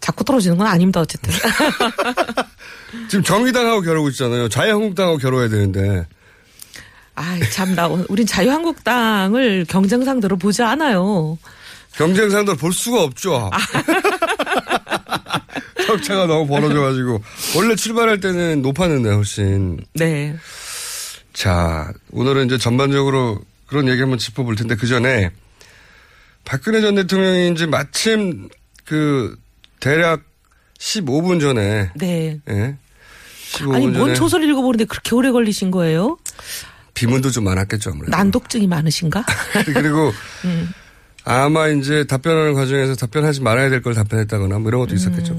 [0.00, 1.00] 자꾸 떨어지는 건 아닙니다.
[1.00, 1.32] 어쨌든.
[3.08, 4.48] 지금 정의당하고 겨루고 있잖아요.
[4.48, 6.06] 자유한국당하고 겨뤄야 되는데.
[7.16, 11.38] 아, 참 나 우린 자유한국당을 경쟁상대로 보지 않아요.
[11.96, 13.50] 경쟁상들 볼 수가 없죠.
[15.96, 17.22] 격차가 너무 벌어져가지고.
[17.56, 19.78] 원래 출발할 때는 높았는데, 훨씬.
[19.94, 20.34] 네.
[21.32, 25.30] 자, 오늘은 이제 전반적으로 그런 얘기 한번 짚어볼 텐데 그 전에
[26.44, 28.48] 박근혜 전 대통령이 이제 마침
[28.84, 29.36] 그
[29.80, 30.22] 대략
[30.78, 32.38] 15분 전에 네.
[32.48, 32.76] 예.
[33.52, 36.18] 15분 아니 뭔 조서를 읽어보는데 그렇게 오래 걸리신 거예요?
[36.94, 38.16] 비문도 좀 많았겠죠 아무래도.
[38.16, 39.24] 난독증이 많으신가?
[39.66, 40.12] 그리고
[40.44, 40.70] 음.
[41.26, 45.34] 아마 이제 답변하는 과정에서 답변하지 말아야 될 걸 답변했다거나 뭐 이런 것도 있었겠죠.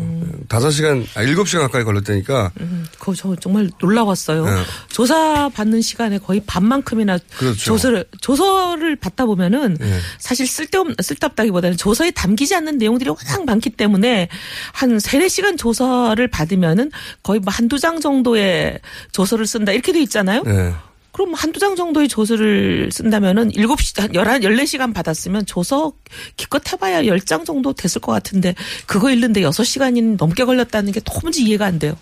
[0.47, 2.51] 다섯 시간, 아, 일곱 시간 가까이 걸렸다니까.
[2.59, 4.45] 음, 그거 저 정말 놀라웠어요.
[4.45, 4.51] 네.
[4.89, 7.57] 조사 받는 시간에 거의 반만큼이나 그렇죠.
[7.59, 9.99] 조서를 조서를 받다 보면은 네.
[10.19, 14.27] 사실 쓸데없 쓸데없다기보다는 조서에 담기지 않는 내용들이 워낙 많기 때문에
[14.73, 16.91] 한 세네 시간 조서를 받으면은
[17.23, 18.79] 거의 뭐 한두 장 정도의
[19.11, 20.43] 조서를 쓴다 이렇게 돼 있잖아요.
[20.43, 20.73] 네.
[21.15, 25.93] 그럼 한두 장 정도의 조서를 쓴다면은 7시, 한 11, 14시간 받았으면 조서
[26.35, 28.53] 기껏 해봐야 10장 정도 됐을 것 같은데
[28.85, 31.97] 그거 읽는데 6시간이 넘게 걸렸다는 게 도무지 이해가 안 돼요.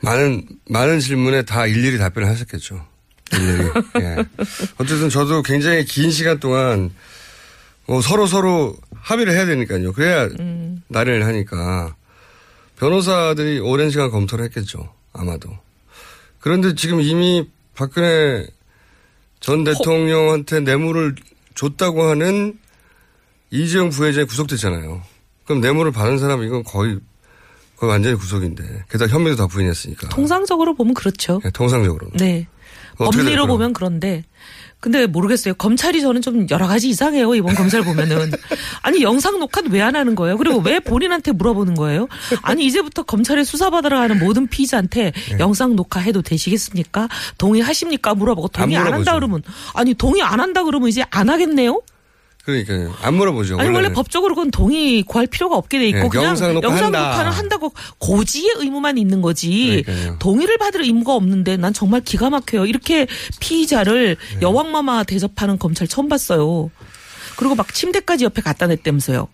[0.00, 2.84] 많은, 많은 질문에 다 일일이 답변을 하셨겠죠.
[3.34, 3.70] 일일이.
[4.02, 4.24] 예.
[4.78, 6.90] 어쨌든 저도 굉장히 긴 시간 동안
[7.86, 9.92] 뭐 서로 서로 합의를 해야 되니까요.
[9.92, 10.82] 그래야 음.
[10.88, 11.94] 날을 하니까
[12.74, 14.92] 변호사들이 오랜 시간 검토를 했겠죠.
[15.12, 15.56] 아마도.
[16.40, 18.44] 그런데 지금 이미 박근혜
[19.38, 21.14] 전 대통령한테 뇌물을
[21.54, 22.58] 줬다고 하는
[23.52, 25.00] 이재용 부회장이 구속됐잖아요.
[25.44, 26.98] 그럼 뇌물을 받은 사람 이건 거의
[27.76, 30.08] 거의 완전히 구속인데 게다가 혐의도 다 부인했으니까.
[30.08, 31.40] 통상적으로 보면 그렇죠.
[31.44, 32.08] 네, 통상적으로.
[32.14, 32.48] 네.
[32.98, 33.46] 법리로?
[33.46, 34.24] 보면 그런데.
[34.80, 35.54] 근데 모르겠어요.
[35.54, 37.34] 검찰이 저는 좀 여러 가지 이상해요.
[37.34, 38.30] 이번 검찰 보면은.
[38.82, 40.36] 아니, 영상 녹화는 왜 안 하는 거예요?
[40.36, 42.06] 그리고 왜 본인한테 물어보는 거예요?
[42.42, 45.38] 아니, 이제부터 검찰에 수사받으러 가는 모든 피의자한테 네.
[45.40, 47.08] 영상 녹화해도 되시겠습니까?
[47.38, 48.14] 동의하십니까?
[48.14, 49.14] 물어보고 동의 안 안, 한다.
[49.14, 49.42] 그러면.
[49.74, 51.82] 아니, 동의 안 한다 그러면 이제 안 하겠네요?
[52.48, 52.94] 그러니까요.
[53.02, 53.58] 안 물어보죠.
[53.58, 53.92] 아니, 원래.
[53.92, 57.10] 법적으로 그건 동의 구할 필요가 없게 돼 있고 네, 그냥 영상 녹화 한다.
[57.10, 60.16] 녹화는 한다고 고지의 의무만 있는 거지 그러니까요.
[60.18, 62.64] 동의를 받을 의무가 없는데 난 정말 기가 막혀요.
[62.64, 63.06] 이렇게
[63.40, 64.38] 피의자를 네.
[64.40, 66.70] 여왕마마 대접하는 검찰 처음 봤어요.
[67.36, 69.28] 그리고 막 침대까지 옆에 갖다 냈다면서요.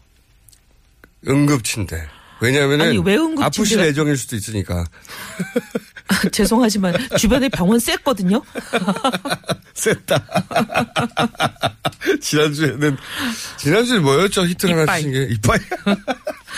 [1.29, 2.03] 응급 침대.
[2.41, 3.03] 왜냐하면은
[3.43, 4.85] 아프실 예정일 수도 있으니까.
[6.33, 8.43] 죄송하지만 주변에 병원 셌거든요.
[9.75, 10.23] 셌다.
[12.21, 12.97] 지난주에는
[13.57, 14.47] 지난주에 뭐였죠?
[14.47, 14.97] 히트 하나.
[14.97, 15.59] 치신 게 이빠이.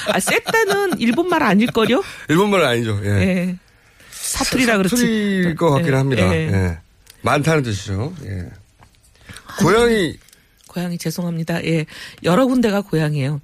[0.08, 2.02] 아, 셌다는 일본말 아닐걸요?
[2.28, 3.00] 일본말은 아니죠.
[3.04, 3.08] 예.
[3.08, 3.58] 예.
[4.10, 4.96] 사투리라 그렇지.
[4.96, 6.22] 사투리일 것 같긴 예, 합니다.
[6.34, 6.52] 예.
[6.52, 6.78] 예.
[7.22, 8.14] 많다는 뜻이죠.
[8.24, 8.46] 예.
[9.60, 10.18] 고양이
[10.66, 11.64] 고향이 죄송합니다.
[11.64, 11.86] 예.
[12.24, 13.40] 여러 군데가 고향이에요.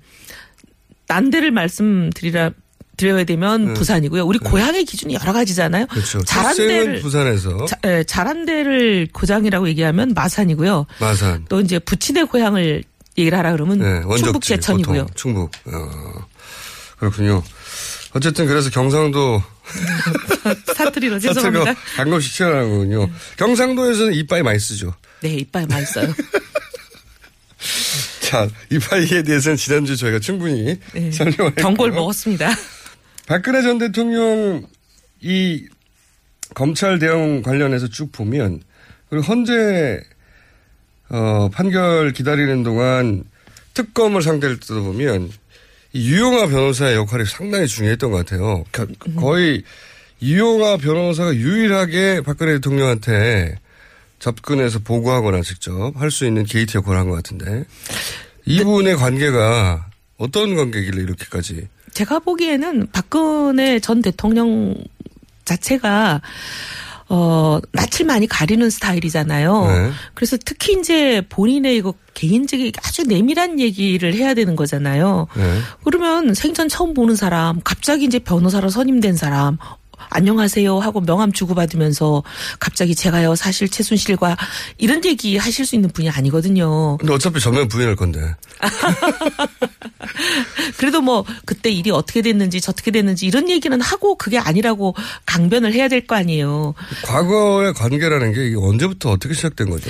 [1.07, 2.51] 난 데를 말씀드리라
[2.97, 3.75] 드려야 되면 네.
[3.75, 4.25] 부산이고요.
[4.25, 5.87] 우리 고향의 기준이 여러 가지잖아요.
[5.87, 6.23] 그렇죠.
[6.25, 10.87] 잘한 데를 부산에서 자, 예, 잘한 데를 고장이라고 얘기하면 마산이고요.
[11.01, 11.45] 마산.
[11.49, 12.85] 또 이제 부친의 고향을
[13.19, 15.07] 얘기를 하라 그러면 네, 충북 제천이고요.
[15.07, 15.51] 보통 충북.
[15.67, 16.27] 어,
[16.99, 17.43] 그렇군요.
[18.15, 19.43] 어쨌든 그래서 경상도
[20.77, 21.75] 사투리로 죄송합니다.
[21.97, 23.11] 가끔씩 튀어나오군요.
[23.38, 24.95] 경상도에서는 이빠이 많이 쓰죠.
[25.21, 26.12] 네, 이빨 많이 써요.
[28.33, 31.11] 자, 이빠이에 대해서는 지난주 저희가 충분히 네.
[31.12, 31.92] 설명을 경고를.
[31.92, 32.49] 먹었습니다.
[33.27, 34.66] 박근혜 전 대통령
[35.21, 35.66] 이
[36.55, 38.62] 검찰 대응 관련해서 쭉 보면
[39.11, 40.01] 그리고 헌재
[41.11, 43.25] 어, 판결 기다리는 동안
[43.75, 45.31] 특검을 상대로 뜯어보면
[45.92, 48.64] 이 유영하 변호사의 역할이 상당히 중요했던 것 같아요.
[48.73, 49.62] 겨- 거의
[50.23, 53.57] 유영하 변호사가 유일하게 박근혜 대통령한테
[54.23, 57.65] 접근해서 보고하거나 직접 할 수 있는 게이트 역할을 한 것 같은데
[58.47, 64.75] 이분의 관계가 어떤 관계길래 이렇게까지 제가 보기에는 박근혜 전 대통령
[65.45, 66.23] 자체가
[67.09, 69.67] 어 낯을 많이 가리는 스타일이잖아요.
[69.67, 69.91] 네.
[70.15, 75.27] 그래서 특히 이제 본인의 이거 개인적인 아주 내밀한 얘기를 해야 되는 거잖아요.
[75.37, 75.59] 네.
[75.85, 79.59] 그러면 생전 처음 보는 사람, 갑자기 이제 변호사로 선임된 사람,
[80.11, 82.23] 안녕하세요 하고 명함 주고받으면서
[82.61, 84.37] 갑자기 제가요 사실 최순실과
[84.79, 86.97] 이런 얘기 하실 수 있는 분이 아니거든요.
[86.99, 88.35] 근데 어차피 전면 부인할 건데.
[90.79, 94.95] 그래도 뭐 그때 일이 어떻게 됐는지 저떻게 됐는지 이런 얘기는 하고 그게 아니라고
[95.27, 96.75] 강변을 해야 될 거 아니에요.
[97.05, 99.88] 과거의 관계라는 게 언제부터 어떻게 시작된 거죠?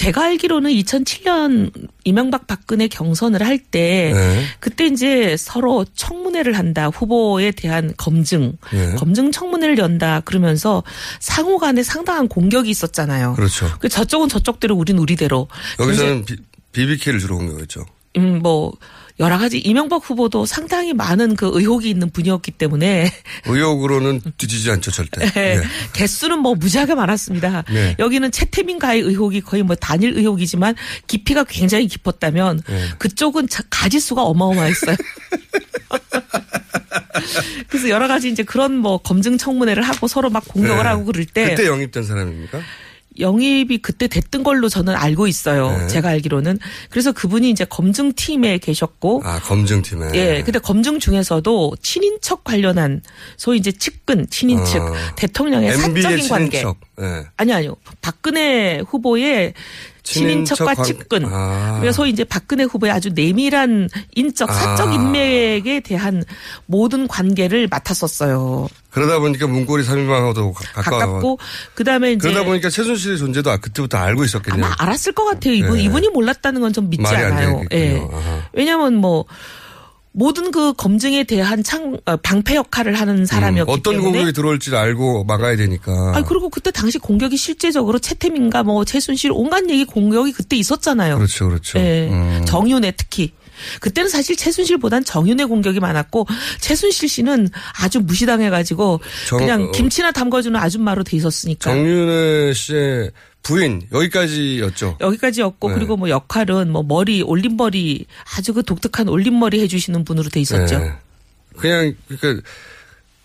[0.00, 1.70] 제가 알기로는 2007년
[2.04, 4.44] 이명박 박근혜 경선을 할때 네.
[4.58, 8.94] 그때 이제 서로 청문회를 한다 후보에 대한 검증 네.
[8.94, 10.82] 검증 청문회를 연다 그러면서
[11.18, 13.34] 상호 간에 상당한 공격이 있었잖아요.
[13.34, 13.70] 그렇죠.
[13.78, 16.36] 그 저쪽은 저쪽대로 우린 우리대로 여기서는 비,
[16.72, 17.84] BBK를 주로 공격했죠.
[18.16, 18.72] 음, 뭐,
[19.20, 23.12] 여러 가지 이명박 후보도 상당히 많은 그 의혹이 있는 분이었기 때문에
[23.46, 25.28] 의혹으로는 뒤지지 않죠, 절대.
[25.30, 25.56] 네.
[25.58, 25.62] 네.
[25.92, 27.64] 개수는 뭐 무지하게 많았습니다.
[27.70, 27.94] 네.
[27.98, 30.74] 여기는 채태민가의 의혹이 거의 뭐 단일 의혹이지만
[31.06, 32.88] 깊이가 굉장히 깊었다면 네.
[32.98, 34.96] 그쪽은 자- 가지수가 어마어마했어요.
[37.68, 40.88] 그래서 여러 가지 이제 그런 뭐 검증 청문회를 하고 서로 막 공격을 네.
[40.88, 42.58] 하고 그럴 때 그때 영입된 사람입니까?
[43.20, 45.76] 영입이 그때 됐던 걸로 저는 알고 있어요.
[45.76, 45.86] 네.
[45.88, 46.58] 제가 알기로는.
[46.90, 49.22] 그래서 그분이 이제 검증팀에 계셨고.
[49.24, 50.10] 아, 검증팀에.
[50.14, 50.42] 예.
[50.42, 53.02] 근데 검증 중에서도 친인척 관련한
[53.36, 54.94] 소위 이제 측근, 친인척, 어.
[55.16, 56.58] 대통령의 MB의 사적인 관계.
[56.58, 56.76] 친인척.
[57.00, 57.26] 예.
[57.36, 57.76] 아니 아니요.
[58.00, 59.54] 박근혜 후보의
[60.12, 61.24] 친인척과 친인척 관- 측근.
[61.32, 61.92] 아.
[61.92, 64.92] 소위 이제 박근혜 후보의 아주 내밀한 인적 사적 아.
[64.92, 66.24] 인맥에 대한
[66.66, 68.68] 모든 관계를 맡았었어요.
[68.90, 70.98] 그러다 보니까 문고리 3인방하고도 가까워.
[70.98, 71.38] 가깝고
[71.74, 74.64] 그다음에 이제 그러다 보니까 최순실의 존재도 아, 그때부터 알고 있었겠네요.
[74.64, 75.54] 아마 알았을 것 같아요.
[75.54, 75.82] 이분 네.
[75.84, 77.62] 이분이 몰랐다는 건 좀 믿지 않아요.
[77.72, 78.00] 예.
[78.12, 78.42] 아하.
[78.52, 79.24] 왜냐하면 뭐
[80.12, 84.74] 모든 그 검증에 대한 창 어, 방패 역할을 하는 사람이었기 음, 어떤 때문에 공격이 들어올지
[84.74, 85.92] 알고 막아야 되니까.
[86.16, 91.16] 아 그리고 그때 당시 공격이 실제적으로 채태민과 뭐 최순실 온갖 얘기 공격이 그때 있었잖아요.
[91.16, 91.78] 그렇죠, 그렇죠.
[91.78, 92.08] 예.
[92.10, 92.44] 음.
[92.46, 93.32] 정윤회 특히.
[93.80, 96.26] 그때는 사실 최순실보단 정윤회 공격이 많았고
[96.60, 97.50] 최순실 씨는
[97.82, 99.70] 아주 무시당해가지고 정- 그냥 어.
[99.72, 103.10] 김치나 담궈주는 아줌마로 돼 있었으니까 정윤회 씨의
[103.42, 104.98] 부인 여기까지였죠.
[105.00, 105.74] 여기까지였고 네.
[105.74, 110.78] 그리고 뭐 역할은 뭐 머리 올림머리 아주 그 독특한 올림머리 해주시는 분으로 돼 있었죠.
[110.78, 110.92] 네.
[111.56, 112.46] 그냥 그러니까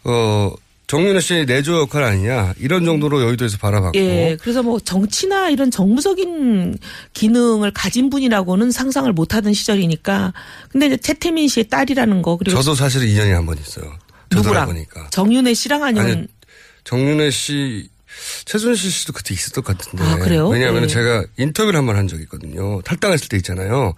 [0.06, 0.52] 어
[0.88, 6.78] 정윤회 씨의 내조 역할 아니냐 이런 정도로 여의도에서 바라봤고 예, 그래서 뭐 정치나 이런 정무적인
[7.14, 10.34] 기능을 가진 분이라고는 상상을 못하던 시절이니까.
[10.70, 13.92] 근데 이제 최태민 씨의 딸이라는 거 그리고 저도 사실은 인연이 한 번 있어요.
[14.32, 16.28] 누구랑 보니까 정윤혜 씨랑 아니면 아니,
[16.84, 17.90] 정윤회 씨
[18.46, 20.04] 최순실 씨도 그때 있었던 것 같은데.
[20.04, 20.48] 아, 그래요?
[20.50, 20.88] 왜냐하면 네.
[20.88, 22.82] 제가 인터뷰를 한 번 한 적이 있거든요.
[22.82, 23.94] 탈당했을 때 있잖아요.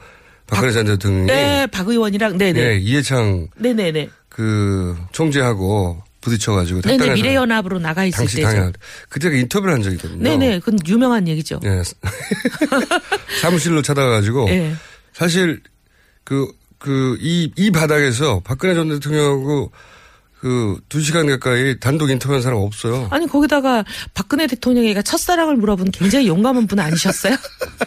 [0.47, 7.79] 박근혜 전 대통령이 네, 박 의원이랑 네네 예, 이해창 네네네 그 총재하고 부딪혀가지고 네네 미래연합으로
[7.79, 8.47] 나가 있을 당시 때죠.
[8.47, 8.73] 당연
[9.09, 10.23] 그때 인터뷰를 한 적이 있거든요.
[10.23, 11.59] 네네 그건 유명한 얘기죠.
[11.65, 11.81] 예.
[13.41, 14.75] 사무실로 찾아가가지고 예.
[15.13, 15.61] 사실
[16.23, 16.47] 그
[16.79, 19.71] 그 이 이 바닥에서 박근혜 전 대통령하고
[20.39, 23.07] 그 두 시간 가까이 단독 인터뷰한 사람 없어요.
[23.11, 27.35] 아니 거기다가 박근혜 대통령이가 첫사랑을 물어본 굉장히 용감한 분 아니셨어요?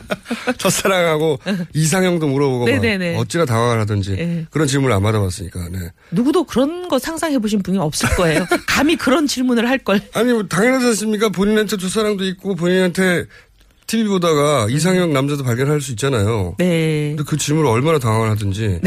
[0.58, 1.38] 첫사랑하고
[1.74, 3.16] 이상형도 물어보고 네네네.
[3.16, 4.46] 어찌나 당황을 하든지 예.
[4.50, 5.68] 그런 질문을 안 받아봤으니까.
[5.70, 5.78] 네.
[6.10, 8.46] 누구도 그런 거 상상해 보신 분이 없을 거예요.
[8.66, 10.00] 감히 그런 질문을 할 걸.
[10.14, 11.28] 아니 뭐 당연하지 않습니까?
[11.30, 13.24] 본인한테 첫사랑도 있고 본인한테
[13.86, 16.54] TV 보다가 이상형 남자도 발견할 수 있잖아요.
[16.58, 17.14] 네.
[17.16, 18.80] 근데 그 질문을 얼마나 당황을 하든지.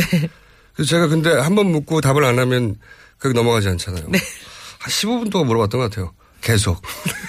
[0.75, 2.75] 그래서 제가 근데 한 번 묻고 답을 안 하면
[3.23, 4.03] 거기 넘어가지 않잖아요.
[4.09, 4.19] 네.
[4.79, 6.13] 한 15분 동안 물어봤던 것 같아요.
[6.41, 6.81] 계속.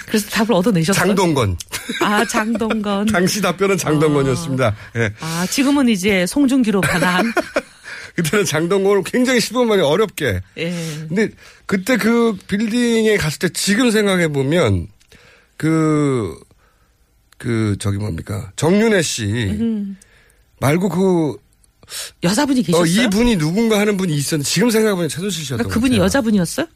[0.07, 1.07] 그래서 답을 얻어내셨어요.
[1.07, 1.57] 장동건.
[2.01, 3.05] 아 장동건.
[3.13, 4.75] 당시 답변은 장동건이었습니다.
[4.97, 5.13] 예.
[5.21, 7.31] 아 지금은 이제 송중기로 반한.
[8.17, 10.41] 그때는 장동건을 굉장히 15분 만에 어렵게.
[10.57, 10.71] 예.
[11.07, 11.29] 근데
[11.65, 14.87] 그때 그 빌딩에 갔을 때 지금 생각해 보면
[15.55, 16.37] 그,
[17.37, 18.51] 그, 저기 뭡니까.
[18.57, 19.97] 정윤혜 씨 음.
[20.59, 21.37] 말고 그,
[22.23, 22.83] 여자분이 계셨어요?
[22.83, 25.97] 어, 이분이 누군가 하는 분이 있었는데 지금 생각해보면 최순실 씨였던 그러니까 것 그분이.
[25.97, 26.67] 여자분이었어요?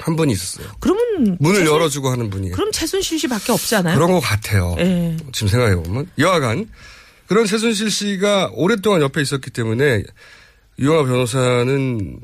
[0.00, 0.68] 한 분이 있었어요.
[0.80, 2.50] 그러면 문을 최순- 열어주고 하는 분이.
[2.52, 3.94] 그럼 최순실 씨밖에 없지 않아요?
[3.96, 4.76] 그런 것 같아요.
[4.78, 5.16] 예.
[5.32, 6.08] 지금 생각해 보면.
[6.18, 6.68] 여하간
[7.26, 10.02] 그런 최순실 씨가 오랫동안 옆에 있었기 때문에
[10.78, 12.20] 유영아 변호사는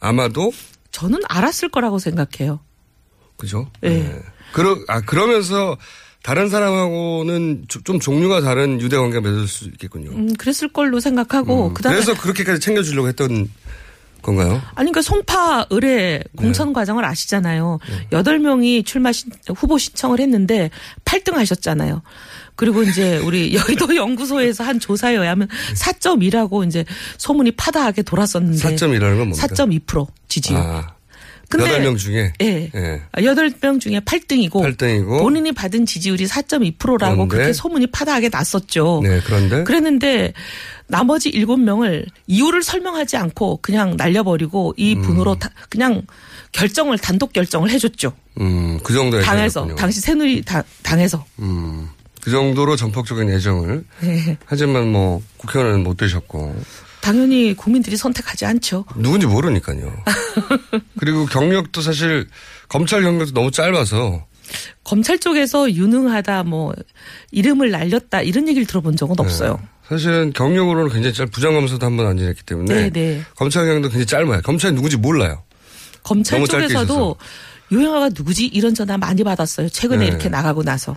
[0.00, 0.52] 아마도
[0.92, 2.60] 저는 알았을 거라고 생각해요.
[3.38, 3.70] 그죠?
[3.82, 3.88] 예.
[3.88, 4.22] 네.
[4.52, 5.76] 그러, 아, 그러면서
[6.26, 10.10] 다른 사람하고는 조- 좀 종류가 다른 유대 관계가 맺을 수 있겠군요.
[10.10, 13.48] 음, 그랬을 걸로 생각하고 그다음에 그래서 그렇게까지 챙겨주려고 했던
[14.22, 14.54] 건가요?
[14.74, 17.78] 아니 그러니까 송파 의뢰 공천 과정을 아시잖아요.
[18.10, 20.70] 여덟 명이 출마 신, 후보 신청을 했는데
[21.04, 22.02] 8등 하셨잖아요.
[22.56, 26.84] 그리고 이제 우리 여의도 연구소에서 한 조사에 의하면 4.2라고 이제
[27.18, 29.46] 소문이 파다하게 돌았었는데 4.2라는 건 뭡니까?
[29.46, 30.58] 4.2% 지지율.
[30.60, 30.95] 아,
[31.48, 32.32] 근데- 여덟 명 중에.
[32.42, 32.70] 예.
[32.74, 33.02] 예.
[33.24, 35.20] 여덟 명 중에 8등이고 8등이고.
[35.20, 37.36] 본인이 받은 지지율이 4.2%라고 그런데?
[37.36, 39.00] 그렇게 소문이 파다하게 났었죠.
[39.02, 39.62] 네, 그런데.
[39.64, 40.32] 그랬는데
[40.88, 45.02] 나머지 일곱 명을 이유를 설명하지 않고 그냥 날려버리고 이 음.
[45.02, 46.02] 분으로 다- 그냥
[46.52, 48.12] 결정을 단독 결정을 해 줬죠.
[48.40, 49.76] 음, 그 정도의 당에서 애정이었군요.
[49.76, 51.24] 당시 새누리 당, 당에서.
[51.40, 51.88] 음,
[52.22, 53.84] 그 정도로 전폭적인 애정을.
[54.00, 54.36] 네.
[54.46, 56.56] 하지만 뭐 국회의원은 못 되셨고.
[57.06, 58.84] 당연히 국민들이 선택하지 않죠.
[58.96, 59.92] 누군지 모르니까요.
[60.98, 62.26] 그리고 경력도 사실
[62.68, 64.26] 검찰 경력도 너무 짧아서
[64.82, 66.74] 검찰 쪽에서 유능하다 뭐
[67.30, 69.60] 이름을 날렸다 이런 얘기를 들어본 적은 없어요.
[69.88, 73.22] 사실은 경력으로는 굉장히 짧, 부장검사도 한 번 안 지냈기 때문에 네, 네.
[73.36, 74.42] 검찰 경력도 굉장히 짧아요.
[74.42, 75.44] 검찰이 누군지 몰라요.
[76.02, 77.16] 검찰 쪽에서도
[77.70, 79.68] 유영아가 누구지 이런 전화 많이 받았어요.
[79.68, 80.06] 최근에 네.
[80.06, 80.96] 이렇게 나가고 나서.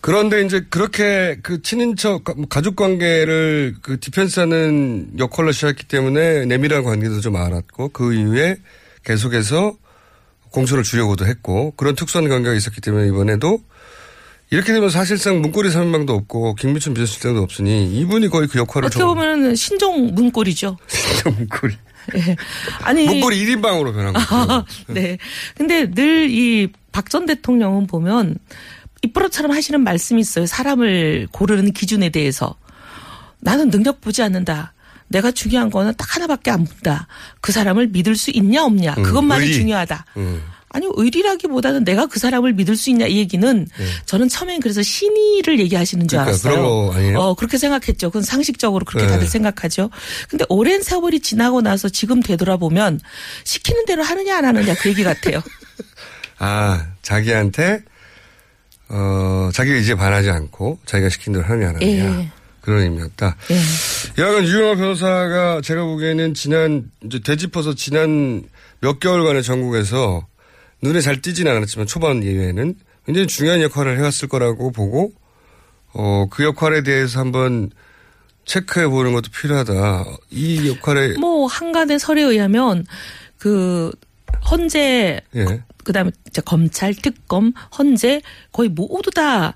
[0.00, 7.20] 그런데 이제 그렇게 그 친인척 가- 가족 관계를 그 디펜스하는 역할로 시작했기 때문에 내밀한 관계도
[7.20, 8.56] 좀 알았고 그 이후에
[9.04, 9.76] 계속해서
[10.50, 13.60] 공천을 주려고도 했고 그런 특수한 관계가 있었기 때문에 이번에도
[14.50, 19.54] 이렇게 되면 사실상 문고리 3인방도 없고 김미춘 비서실장도 없으니 이분이 거의 그 역할을 어떻게 보면은
[19.54, 20.78] 신종 문골이죠.
[20.88, 21.74] 신종 문고리.
[22.16, 22.36] 예.
[22.82, 24.64] 아니 문고리 1인방으로 변한 거죠.
[24.94, 25.18] 네.
[25.56, 28.38] 근데 늘 이 박 전 대통령은 보면 이
[29.08, 30.46] 입버릇처럼 하시는 말씀이 있어요.
[30.46, 32.56] 사람을 고르는 기준에 대해서.
[33.40, 34.72] 나는 능력 보지 않는다.
[35.08, 37.06] 내가 중요한 거는 딱 하나밖에 안 본다.
[37.40, 38.94] 그 사람을 믿을 수 있냐 없냐.
[38.98, 39.54] 음, 그것만이 의리.
[39.54, 40.04] 중요하다.
[40.16, 40.42] 음.
[40.70, 43.66] 아니 의리라기보다는 내가 그 사람을 믿을 수 있냐 이 얘기는
[44.04, 46.24] 저는 처음엔 그래서 신의를 얘기하시는 줄 네.
[46.24, 46.90] 그러니까 알았어요.
[46.92, 47.16] 그런?
[47.16, 48.10] 어 그렇게 생각했죠.
[48.10, 49.12] 그건 상식적으로 그렇게 네.
[49.12, 49.88] 다들 생각하죠.
[50.28, 53.00] 근데 오랜 세월이 지나고 나서 지금 되돌아보면
[53.44, 55.42] 시키는 대로 하느냐 안 하느냐 그 얘기 같아요.
[56.38, 57.82] 아, 자기한테,
[58.90, 62.20] 어, 자기가 이제 반하지 않고 자기가 시킨 대로 하느냐, 안 하느냐.
[62.20, 62.30] 예.
[62.60, 63.36] 그런 의미였다.
[63.50, 64.22] 예.
[64.22, 68.42] 여하간 유영아 변호사가 제가 보기에는 지난, 이제 되짚어서 지난
[68.80, 70.26] 몇 개월간의 전국에서
[70.82, 72.74] 눈에 잘 띄진 않았지만 초반 이외에는
[73.06, 75.12] 굉장히 중요한 역할을 해왔을 거라고 보고,
[75.94, 77.70] 어, 그 역할에 대해서 한번
[78.44, 80.04] 체크해 보는 것도 필요하다.
[80.30, 82.86] 이 역할에, 뭐 한간의 설에 의하면
[83.38, 83.90] 그
[84.50, 85.62] 헌재 예.
[85.84, 88.22] 그다음에 이제 검찰 특검 헌재
[88.52, 89.54] 거의 모두 다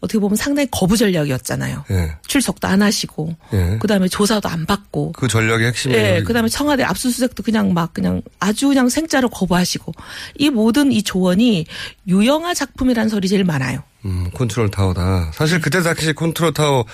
[0.00, 1.84] 어떻게 보면 상당히 거부 전략이었잖아요.
[1.90, 2.16] 예.
[2.26, 3.78] 출석도 안 하시고 예.
[3.80, 6.02] 그 다음에 조사도 안 받고 그 전략의 핵심이에요.
[6.16, 9.92] 예, 그 다음에 청와대 압수수색도 그냥 막 그냥 아주 그냥 생짜로 거부하시고
[10.36, 11.66] 이 모든 이 조언이
[12.06, 13.82] 유영하 작품이라는 설이 제일 많아요.
[14.04, 15.32] 음, 컨트롤 타워다.
[15.34, 16.84] 사실 그때 당시 컨트롤 타워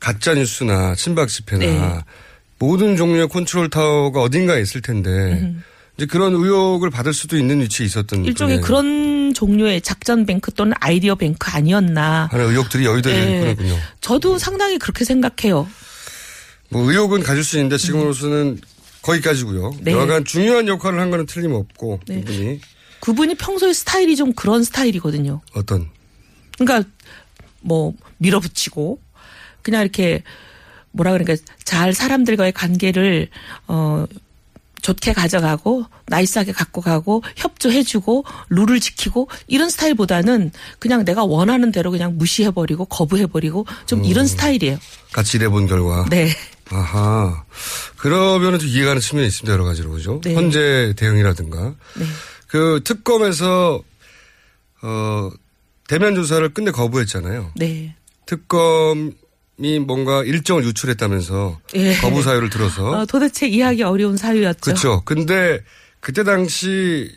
[0.00, 2.00] 가짜 뉴스나 친박 집회나 네.
[2.58, 5.54] 모든 종류의 컨트롤 타워가 어딘가에 있을 텐데
[5.98, 10.72] 이제 그런 의혹을 받을 수도 있는 위치에 있었던 일종의 분의 그런 종류의 작전 뱅크 또는
[10.78, 12.28] 아이디어 뱅크 아니었나.
[12.30, 13.50] 하나의 의혹들이 여의도에 예.
[13.50, 13.76] 있군요.
[14.00, 15.68] 저도 상당히 그렇게 생각해요.
[16.70, 18.60] 뭐 의혹은 가질 수 있는데 지금으로서는
[19.02, 19.74] 거기까지고요.
[19.80, 19.92] 네.
[19.92, 22.20] 여하간 중요한 역할을 한 거는 틀림없고 네.
[22.20, 22.60] 이분이
[23.00, 25.40] 그분이 평소에 스타일이 좀 그런 스타일이거든요.
[25.54, 25.88] 어떤
[26.58, 26.88] 그러니까
[27.60, 29.00] 뭐 밀어붙이고
[29.62, 30.22] 그냥 이렇게
[30.92, 33.28] 뭐라 그러니까 잘 사람들과의 관계를
[33.66, 34.06] 어
[34.82, 42.16] 좋게 가져가고 나이스하게 갖고 가고 협조해주고 룰을 지키고 이런 스타일보다는 그냥 내가 원하는 대로 그냥
[42.16, 44.78] 무시해버리고 거부해버리고 좀 이런 스타일이에요.
[45.12, 46.30] 같이 일해본 결과 네.
[46.70, 47.44] 아하.
[47.96, 49.52] 그러면은 좀 이해가는 측면이 있습니다.
[49.52, 49.90] 여러 가지로.
[49.90, 50.20] 그죠?
[50.22, 50.34] 네.
[50.34, 51.74] 헌재 대응이라든가.
[51.96, 52.06] 네.
[52.46, 53.82] 그 특검에서,
[54.82, 55.30] 어,
[55.88, 57.52] 대면 조사를 끝내 거부했잖아요.
[57.56, 57.94] 네.
[58.26, 59.12] 특검
[59.60, 61.96] 이 뭔가 일정을 유출했다면서 예.
[61.96, 62.90] 거부 사유를 들어서.
[62.90, 64.60] 어, 도대체 이해하기 어려운 사유였죠.
[64.60, 65.02] 그렇죠.
[65.04, 65.60] 근데
[66.00, 67.10] 그때 당시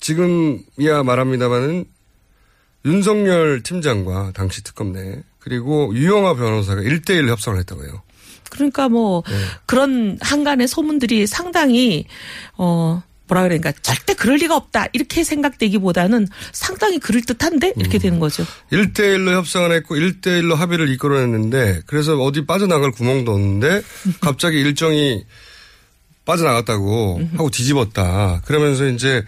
[0.00, 1.84] 지금이야 말합니다마는
[2.84, 8.02] 윤석열 팀장과 당시 특검 내 그리고 유영아 변호사가 1대1 협상을 했다고 해요.
[8.50, 9.34] 그러니까 뭐 네.
[9.66, 12.06] 그런 한간의 소문들이 상당히
[12.56, 18.44] 어 뭐라 그러니까 절대 그럴 리가 없다 이렇게 생각되기보다는 상당히 그럴 듯한데 이렇게 되는 거죠.
[18.70, 23.82] 1대1로 협상을 했고 1대1로 합의를 이끌어냈는데 그래서 어디 빠져나갈 구멍도 없는데
[24.20, 25.24] 갑자기 일정이
[26.24, 28.42] 빠져나갔다고 하고 뒤집었다.
[28.44, 29.24] 그러면서 이제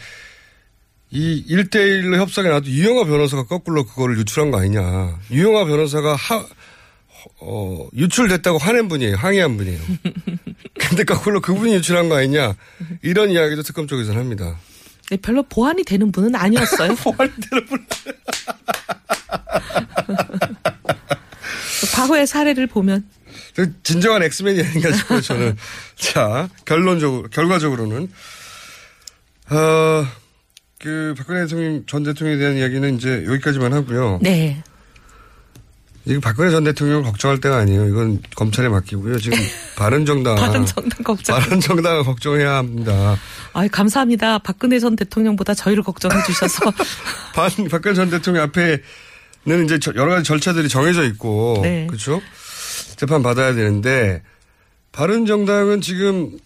[1.10, 5.18] 이 1대1로 협상에 나도 유영아 변호사가 거꾸로 그거를 유출한 거 아니냐.
[5.30, 6.44] 유영아 변호사가 하,
[7.40, 9.16] 어, 유출됐다고 화낸 분이에요.
[9.16, 9.80] 항의한 분이에요.
[10.78, 12.54] 근데 거꾸로 그분이 유출한 거 아니냐.
[13.02, 14.58] 이런 이야기도 특검 쪽에서는 합니다.
[15.10, 16.94] 네, 별로 보완이 되는 분은 아니었어요.
[17.02, 17.86] 보완이 되는 분.
[21.94, 23.04] 과거의 사례를 보면
[23.54, 25.56] 그 진정한 엑스맨이 아닌가 싶어요, 저는.
[25.94, 28.10] 자, 결론적으로, 결과적으로는,
[29.50, 30.06] 어,
[30.80, 34.18] 그, 박근혜 대통령, 전 대통령에 대한 이야기는 이제 여기까지만 하고요.
[34.22, 34.62] 네.
[36.06, 37.86] 지금 박근혜 전 대통령을 걱정할 때가 아니에요.
[37.88, 39.18] 이건 검찰에 맡기고요.
[39.18, 39.38] 지금
[39.76, 40.36] 바른정당.
[40.36, 41.38] 바른정당 걱정.
[41.38, 43.16] 바른정당을 걱정해야 합니다.
[43.54, 44.38] 아 감사합니다.
[44.40, 46.70] 박근혜 전 대통령보다 저희를 걱정해 주셔서.
[47.34, 51.60] 반, 박근혜 전 대통령 앞에는 이제 저- 여러 가지 절차들이 정해져 있고.
[51.62, 51.86] 네.
[51.86, 52.20] 그렇죠?
[52.96, 54.22] 재판 받아야 되는데,
[54.92, 56.38] 바른정당은 지금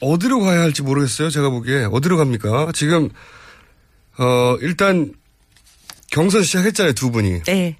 [0.00, 1.28] 어디로 가야 할지 모르겠어요.
[1.28, 1.88] 제가 보기에.
[1.90, 2.70] 어디로 갑니까?
[2.72, 3.08] 지금,
[4.18, 5.12] 어, 일단
[6.12, 6.92] 경선 시작했잖아요.
[6.94, 7.42] 두 분이.
[7.44, 7.76] 네.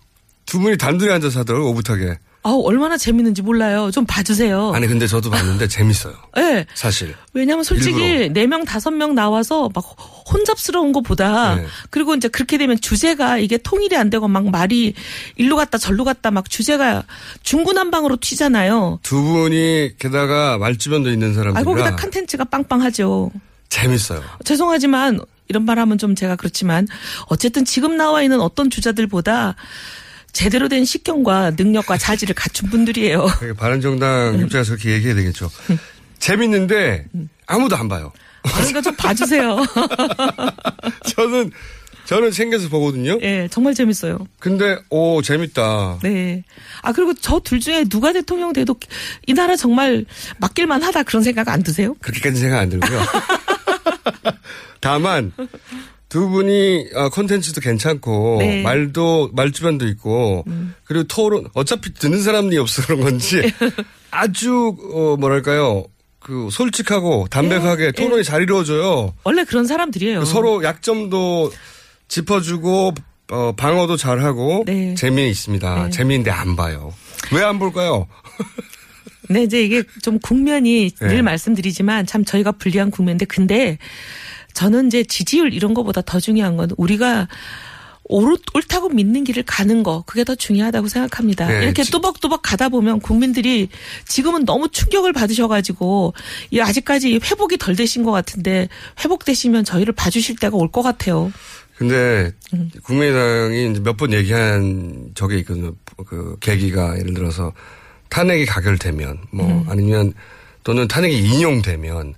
[0.47, 1.71] 두 분이 단둘이 앉아서 하더라고요.
[1.71, 2.19] 오붓하게.
[2.45, 3.93] 아우 얼마나 재밌는지 몰라요.
[3.93, 4.73] 좀 봐주세요.
[4.75, 6.15] 아니, 근데 저도 봤는데 재밌어요.
[6.35, 6.67] 네.
[6.75, 7.15] 사실.
[7.33, 8.33] 왜냐면 솔직히 일부러.
[8.33, 9.85] 네명 다섯 명 나와서 막
[10.29, 11.67] 혼잡스러운 것보다 네.
[11.91, 14.95] 그리고 이제 그렇게 되면 주제가 이게 통일이 안 되고 막 말이
[15.37, 17.05] 일로 갔다 절로 갔다 막 주제가
[17.45, 18.99] 중구난방으로 튀잖아요.
[19.05, 23.31] 두 분이 게다가 말주변도 있는 아 거기다 컨텐츠가 빵빵하죠.
[23.69, 24.21] 재밌어요.
[24.45, 26.89] 죄송하지만 이런 말 하면 좀 제가 그렇지만
[27.27, 29.55] 어쨌든 지금 나와 있는 어떤 주자들보다
[30.33, 33.27] 제대로 된 식견과 능력과 자질을 갖춘 분들이에요.
[33.39, 35.51] 그러니까 바른정당 입장에서 그렇게 얘기해야 되겠죠.
[36.19, 37.07] 재밌는데
[37.47, 38.13] 아무도 안 봐요.
[38.43, 39.57] 그러니까 좀 봐주세요.
[41.15, 41.51] 저는
[42.05, 43.19] 저는 챙겨서 보거든요.
[43.23, 44.27] 예, 정말 재밌어요.
[44.41, 45.99] 근데 오 재밌다.
[46.03, 46.43] 네.
[46.83, 48.75] 아 그리고 저 둘 중에 누가 대통령 돼도
[49.27, 50.05] 이 나라 정말
[50.39, 51.95] 맡길만 하다 그런 생각 안 드세요?
[52.01, 53.01] 그렇게까지 생각 안 들고요.
[54.81, 55.33] 다만
[56.13, 58.59] 두 분이 아, 콘텐츠도 괜찮고 네.
[58.59, 58.63] 음.
[58.65, 60.45] 말도 말주변도 있고
[60.85, 63.41] 그리고 토론 어차피 듣는 사람이 없어 그런 건지
[64.13, 65.87] 아주 어, 뭐랄까요
[66.21, 67.93] 그 솔직하고 담백하게 네.
[67.93, 69.15] 토론이 잘 이루어져요.
[69.25, 70.21] 원래 그런 사람들이에요.
[70.21, 71.51] 그 서로 약점도
[72.09, 72.93] 짚어주고
[73.31, 74.95] 어, 방어도 잘하고 네.
[74.95, 75.85] 재미 있습니다.
[75.85, 75.91] 네.
[75.91, 76.93] 재미인데 안 봐요.
[77.33, 78.07] 왜 안 볼까요?
[79.31, 81.09] 네, 이제 이게 좀 국면이 네.
[81.09, 83.79] 늘 말씀드리지만 참 저희가 불리한 국면인데 근데
[84.55, 87.29] 저는 이제 지지율 이런 거보다 더 중요한 건 우리가
[88.05, 91.47] 옳, 옳다고 믿는 길을 가는 거 그게 더 중요하다고 생각합니다.
[91.47, 93.69] 네, 이렇게 지- 뚜벅뚜벅 가다 보면 국민들이
[94.07, 96.13] 지금은 너무 충격을 받으셔가지고
[96.51, 98.69] 이 아직까지 회복이 덜 되신 것 같은데
[99.03, 101.33] 회복되시면 저희를 봐주실 때가 올 것 같아요.
[101.77, 102.71] 근데 음.
[102.83, 105.73] 국민의당이 몇 번 얘기한 적이 있거든요.
[106.07, 107.53] 그 계기가 예를 들어서
[108.09, 109.65] 탄핵이 가결되면 뭐 음.
[109.69, 110.13] 아니면
[110.65, 112.15] 또는 탄핵이 인용되면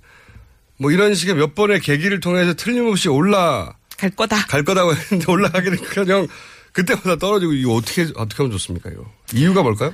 [0.77, 4.45] 뭐 이런 식의 몇 번의 계기를 통해서 틀림없이 올라 갈 거다.
[4.47, 6.27] 갈 거다고 했는데 올라가기는 그냥
[6.73, 9.93] 그때마다 떨어지고 이거 어떻게 어떻게 하면 좋습니까 이거 이유가 뭘까요?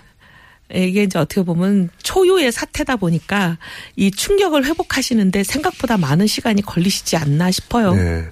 [0.74, 3.58] 이게 이제 어떻게 보면 초유의 사태다 보니까
[3.98, 7.94] 이 충격을 회복하시는데 생각보다 많은 시간이 걸리시지 않나 싶어요.
[7.94, 8.30] 네.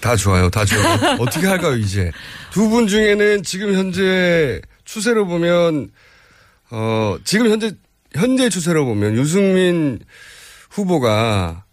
[0.00, 0.48] 다 좋아요.
[0.50, 1.16] 다 좋아요.
[1.20, 2.10] 어떻게 할까요, 이제?
[2.52, 5.90] 두 분 중에는 지금 현재 추세로 보면,
[6.70, 7.72] 어, 지금 현재,
[8.14, 9.98] 현재 추세로 보면 유승민
[10.74, 11.64] 후보가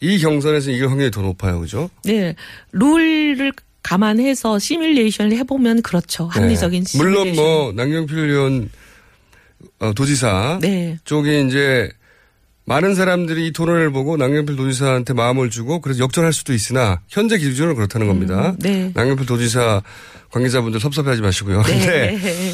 [0.00, 1.60] 이 경선에서 이길 확률이 더 높아요.
[1.60, 1.90] 그죠?
[2.04, 2.34] 네.
[2.72, 3.52] 룰을
[3.82, 6.26] 감안해서 시뮬레이션을 해보면 그렇죠.
[6.28, 6.98] 합리적인 네.
[6.98, 7.44] 물론 시뮬레이션.
[7.44, 8.70] 뭐, 남경필 의원,
[9.80, 10.58] 어, 도지사.
[10.62, 10.98] 네.
[11.04, 11.90] 쪽에 이제
[12.66, 17.74] 많은 사람들이 이 토론을 보고 남경필 도지사한테 마음을 주고 그래서 역전할 수도 있으나 현재 기준으로
[17.74, 18.54] 그렇다는 겁니다.
[18.58, 18.90] 네.
[18.94, 19.82] 남경필 도지사
[20.30, 21.62] 관계자분들 섭섭해하지 마시고요.
[21.62, 22.52] 근데 네.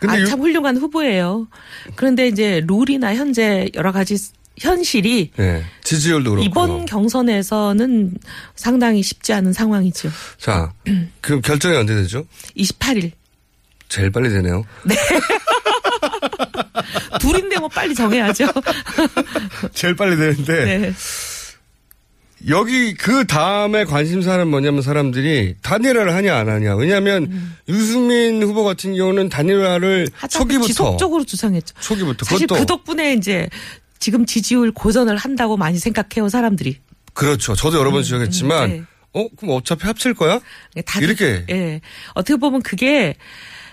[0.00, 1.48] 근데 아, 유- 참 훌륭한 후보예요.
[1.94, 4.16] 그런데 이제 룰이나 현재 여러 가지
[4.58, 6.46] 현실이 네, 지지율도 그렇고.
[6.46, 8.14] 이번 경선에서는
[8.54, 10.10] 상당히 쉽지 않은 상황이죠.
[10.38, 10.72] 자,
[11.20, 12.26] 그럼 결정이 언제 되죠?
[12.56, 13.12] 28일.
[13.88, 14.64] 제일 빨리 되네요.
[17.20, 18.46] 둘인데 뭐 빨리 정해야죠.
[19.72, 20.92] 제일 빨리 되는데 네.
[22.48, 26.76] 여기 그 다음에 관심사는 뭐냐면 사람들이 단일화를 하냐 안 하냐.
[26.76, 31.74] 왜냐하면 유승민 후보 같은 경우는 단일화를 초기부터 지속적으로 주장했죠.
[31.80, 33.48] 초기부터 사실 그것도 그 덕분에 이제
[33.98, 36.78] 지금 지지율 고전을 한다고 많이 생각해요 사람들이.
[37.14, 37.54] 그렇죠.
[37.54, 38.82] 저도 여러 번 지적했지만 네.
[39.14, 40.40] 어 그럼 어차피 합칠 거야?
[40.84, 41.80] 다 이렇게 예.
[42.14, 43.14] 어떻게 보면 그게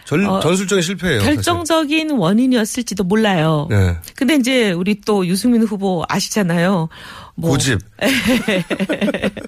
[0.05, 1.19] 전, 어, 전술적인 실패예요.
[1.19, 1.35] 사실.
[1.35, 3.67] 결정적인 원인이었을지도 몰라요.
[3.69, 3.97] 네.
[4.15, 6.89] 근데 이제 우리 또 유승민 후보 아시잖아요.
[7.35, 7.79] 뭐 고집.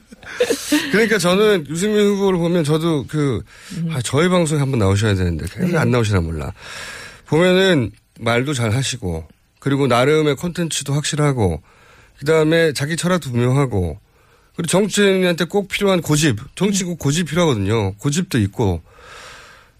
[0.92, 3.44] 그러니까 저는 유승민 후보를 보면 저도 그
[3.92, 5.72] 아, 저희 방송에 한번 나오셔야 되는데 네.
[5.72, 6.54] 왜안 나오시나 몰라.
[7.26, 9.28] 보면은 말도 잘 하시고
[9.66, 11.60] 그리고 나름의 콘텐츠도 확실하고
[12.20, 14.00] 그다음에 자기 철학도 분명하고
[14.56, 16.38] 그리고 정치인한테 꼭 필요한 고집.
[16.54, 17.96] 정치 꼭 고집 필요하거든요.
[17.96, 18.84] 고집도 있고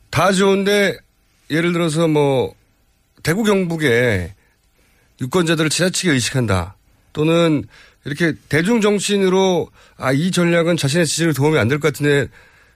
[0.10, 0.98] 다 좋은데
[1.52, 2.56] 예를 들어서 뭐
[3.22, 4.34] 대구 경북에
[5.22, 6.76] 유권자들을 지나치게 의식한다.
[7.14, 7.64] 또는
[8.06, 12.28] 이렇게 대중 정치인으로 아 이 전략은 자신의 지지를 도움이 안 될 것 같은데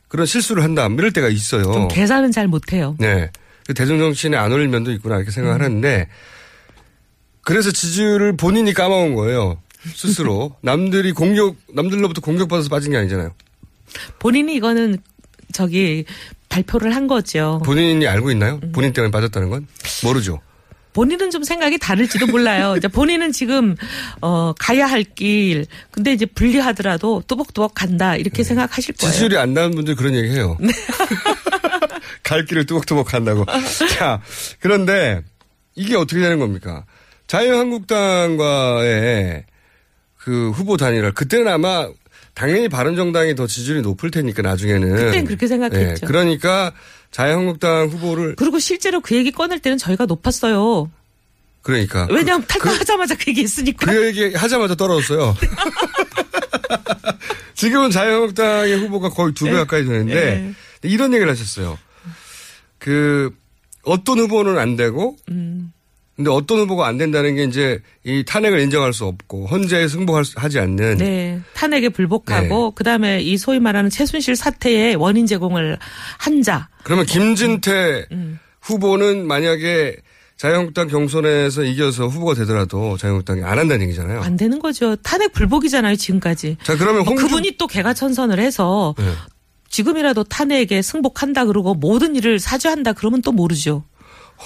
[0.10, 0.88] 그런 실수를 한다.
[0.88, 1.64] 이럴 때가 있어요.
[1.64, 2.95] 좀 계산은 잘 못해요.
[2.99, 3.32] 네.
[3.66, 6.07] 그 대중 정치인에 안 어울릴 면도 있구나 이렇게 생각을 하는데
[7.50, 9.60] 그래서 지지율을 본인이 까먹은 거예요.
[9.95, 10.56] 스스로.
[10.62, 13.34] 남들이 공격, 남들로부터 공격받아서 빠진 게 아니잖아요.
[14.20, 15.00] 본인이 이거는
[15.52, 16.06] 저기
[16.47, 17.60] 발표를 한 거죠.
[17.66, 18.60] 본인이 알고 있나요?
[18.72, 19.66] 본인 때문에 빠졌다는 건?
[20.04, 20.41] 모르죠.
[20.93, 22.76] 본인은 좀 생각이 다를지도 몰라요.
[22.78, 23.76] 이제 본인은 지금
[24.22, 29.10] 어 가야 할 길, 근데 이제 불리하더라도 뚜벅뚜벅 간다 이렇게 생각하실 거예요.
[29.10, 29.14] 네.
[29.14, 30.56] 지지율이 안 나는 분들 그런 얘기 해요.
[30.60, 30.70] 네.
[32.22, 33.45] 갈 길을 뚜벅뚜벅 간다고.
[33.97, 34.22] 자,
[34.60, 35.24] 그런데
[35.74, 36.86] 이게 어떻게 되는 겁니까?
[37.30, 39.45] 자유한국당과의
[40.17, 41.88] 그 후보 단일화, 그때는 아마
[42.34, 44.95] 당연히 바른정당이 더 지지율이 높을 테니까 나중에는.
[44.95, 46.03] 그땐 그렇게 생각했죠.
[46.03, 46.73] 예, 그러니까
[47.11, 50.89] 자유한국당 후보를 그리고 실제로 그 얘기 꺼낼 때는 저희가 높았어요.
[51.61, 53.86] 그러니까 왜냐하면 탈당하자마자 그, 얘기 했으니까.
[53.86, 55.36] 그 얘기 하자마자 떨어졌어요.
[57.53, 59.57] 지금은 자유한국당의 후보가 거의 두배 네.
[59.57, 61.77] 가까이 되는데 이런 얘기를 하셨어요.
[62.80, 63.30] 그
[63.84, 65.73] 어떤 후보는 안 되고 음.
[66.20, 70.97] 근데 어떤 후보가 안 된다는 게 이제 이 탄핵을 인정할 수 없고 헌재에 승복하지 않는
[70.97, 71.39] 네.
[71.53, 75.80] 탄핵에 불복하고 그다음에 이 소위 말하는 최순실 사태의 원인 제공을
[76.17, 76.67] 한 자.
[76.84, 78.38] 그러면 김진태 음.
[78.59, 79.95] 후보는 만약에
[80.36, 84.20] 자유한국당 경선에서 이겨서 후보가 되더라도 자유한국당이 안 한다는 얘기잖아요.
[84.20, 84.97] 안 되는 거죠.
[84.97, 86.57] 탄핵 불복이잖아요, 지금까지.
[86.63, 89.05] 자, 그러면 뭐 홍준- 그분이 또 개가 천선을 해서 네.
[89.70, 93.86] 지금이라도 탄핵에 승복한다 그러고 모든 일을 사죄한다 그러면 또 모르죠.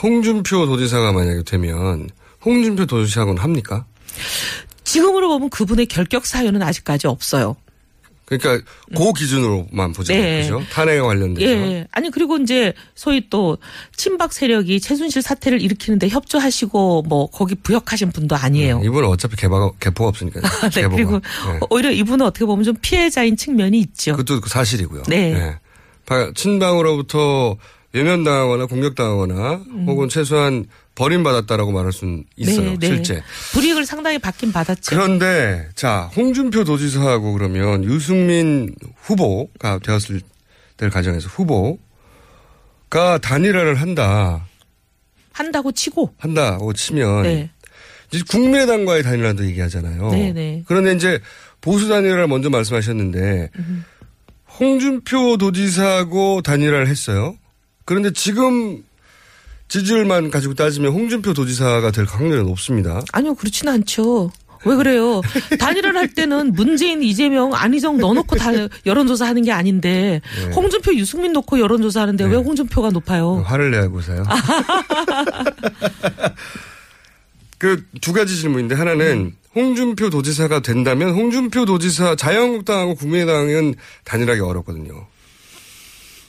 [0.02, 2.10] 홍준표 도지사가 만약에 되면
[2.44, 3.86] 홍준표 도지사하고는 합니까?
[4.84, 7.56] 지금으로 보면 그분의 결격 사유는 아직까지 없어요.
[8.26, 8.66] 그러니까
[8.96, 10.14] 그 기준으로만 보죠.
[10.14, 10.42] 네.
[10.42, 10.62] 그죠?
[10.72, 11.46] 탄핵에 관련돼서.
[11.52, 11.88] 예.
[11.92, 13.58] 아니 그리고 이제 소위 또
[13.96, 18.82] 친박 세력이 최순실 사태를 일으키는데 협조하시고 뭐 거기 부역하신 분도 아니에요.
[18.84, 20.40] 이분은 어차피 개가, 개포가 없으니까.
[20.72, 20.96] 네, 개보가.
[20.96, 21.60] 그리고 네.
[21.70, 24.16] 오히려 이분은 어떻게 보면 좀 피해자인 측면이 있죠.
[24.16, 25.04] 그것도 사실이고요.
[25.08, 25.58] 네.
[26.06, 27.58] 바- 친방으로부터
[27.94, 30.66] 외면당하거나 공격당하거나 혹은 최소한
[30.96, 32.72] 버림받았다라고 말할 수는 있어요.
[32.72, 32.88] 네, 네.
[32.88, 33.24] 실제.
[33.54, 34.82] 불이익을 상당히 받긴 받았죠.
[34.90, 40.22] 그런데 자 홍준표 도지사하고 그러면 유승민 후보가 되었을
[40.78, 44.48] 때 가정에서 후보가 단일화를 한다
[45.32, 46.16] 한다고 치고.
[46.18, 47.50] 한다고 치면 네.
[48.12, 50.10] 이제 국민의당과의 단일화도 얘기하잖아요.
[50.12, 50.64] 네, 네.
[50.68, 51.20] 그런데 이제
[51.62, 53.50] 보수 단일화를 먼저 말씀하셨는데
[54.60, 57.36] 홍준표 도지사하고 단일화를 했어요.
[57.86, 58.84] 그런데 지금
[59.68, 63.02] 지지율만 가지고 따지면 홍준표 도지사가 될 확률은 높습니다.
[63.12, 64.32] 아니요, 그렇지는 않죠.
[64.66, 65.22] 왜 그래요?
[65.60, 68.52] 단일화를 할 때는 문재인, 이재명, 안희정 넣어놓고 다
[68.86, 70.52] 여론조사 하는 게 아닌데 네.
[70.54, 73.44] 홍준표, 유승민 놓고 여론조사 하는데 왜 홍준표가 높아요?
[73.46, 74.24] 화를 내고서요.
[77.58, 85.08] 그 두 가지 질문인데 하나는 홍준표 도지사가 된다면 홍준표 도지사 자유한국당하고 국민의당은 단일하기 어렵거든요.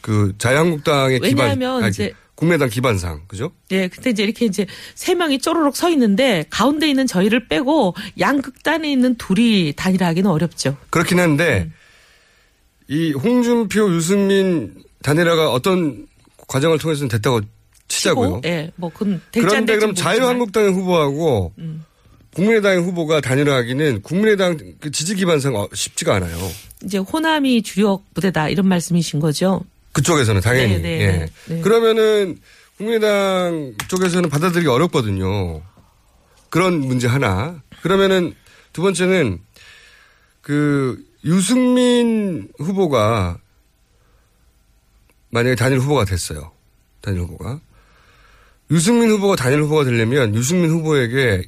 [0.04, 3.52] 그 자유한국당의 기반 왜냐하면 이제- 국민의당 기반상 그죠?
[3.70, 8.90] 예, 근데 이제 이렇게 이제 세 명이 쪼르륵 서 있는데 가운데 있는 저희를 빼고 양극단에
[8.92, 10.76] 있는 둘이 단일화하기는 어렵죠.
[10.90, 11.70] 그렇긴 한데
[12.86, 16.06] 이 홍준표 유승민 단일화가 어떤
[16.48, 17.40] 과정을 통해서는 됐다고
[17.88, 18.42] 치자고요.
[18.44, 19.94] 예, 뭐 그건 그런데 그럼.
[19.94, 21.82] 자유한국당의 후보하고 음.
[22.34, 26.36] 국민의당의 후보가 단일화하기는 국민의당 그 지지 기반상 어, 쉽지가 않아요.
[26.84, 29.62] 이제 호남이 주력 부대다 이런 말씀이신 거죠.
[29.94, 30.74] 그쪽에서는 당연히.
[30.74, 31.06] 네, 네, 예.
[31.06, 31.60] 네, 네.
[31.62, 32.38] 그러면은
[32.76, 35.62] 국민의당 쪽에서는 받아들이기 어렵거든요.
[36.50, 37.62] 그런 문제 하나.
[37.82, 38.34] 그러면은
[38.72, 39.40] 두 번째는
[40.42, 43.38] 그 유승민 후보가
[45.30, 46.52] 만약에 단일 후보가 됐어요.
[47.00, 47.60] 단일 후보가.
[48.70, 51.44] 유승민 후보가 단일 후보가 되려면 유승민 후보에게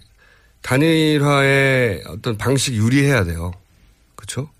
[0.62, 3.52] 단일화의 어떤 방식 유리해야 돼요.
[4.14, 4.50] 그렇죠?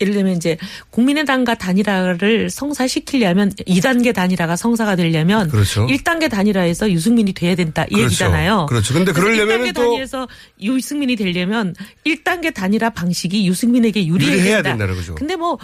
[0.00, 0.56] 예를 들면 이제
[0.90, 5.86] 국민의당과 단일화를 성사시키려면 2단계 단일화가 성사가 되려면 그렇죠.
[5.86, 8.04] 1단계 단일화에서 유승민이 돼야 된다 이 그렇죠.
[8.04, 8.66] 얘기잖아요.
[8.68, 8.94] 그렇죠.
[8.94, 10.28] 근데 그래서 그러려면은 1단계 또- 단위에서
[10.62, 11.74] 유승민이 되려면
[12.06, 14.70] 1단계 단일화 방식이 유승민에게 유리해야, 된다.
[14.70, 15.14] 된다는 거죠.
[15.16, 15.58] 근데 뭐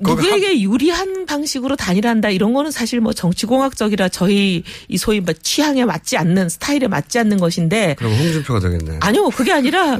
[0.00, 6.16] 누구에게 유리한 방식으로 단일한다 이런 거는 사실 뭐 정치공학적이라 저희 이 소위 뭐 취향에 맞지
[6.16, 8.98] 않는 스타일에 맞지 않는 것인데 그럼 홍준표가 되겠네.
[9.00, 9.98] 아니요 그게 아니라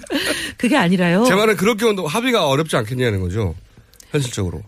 [0.56, 1.24] 그게 아니라요.
[1.26, 3.54] 제 말은 그렇게 온도 합의가 어렵지 않겠냐는 거죠.
[4.10, 4.62] 현실적으로.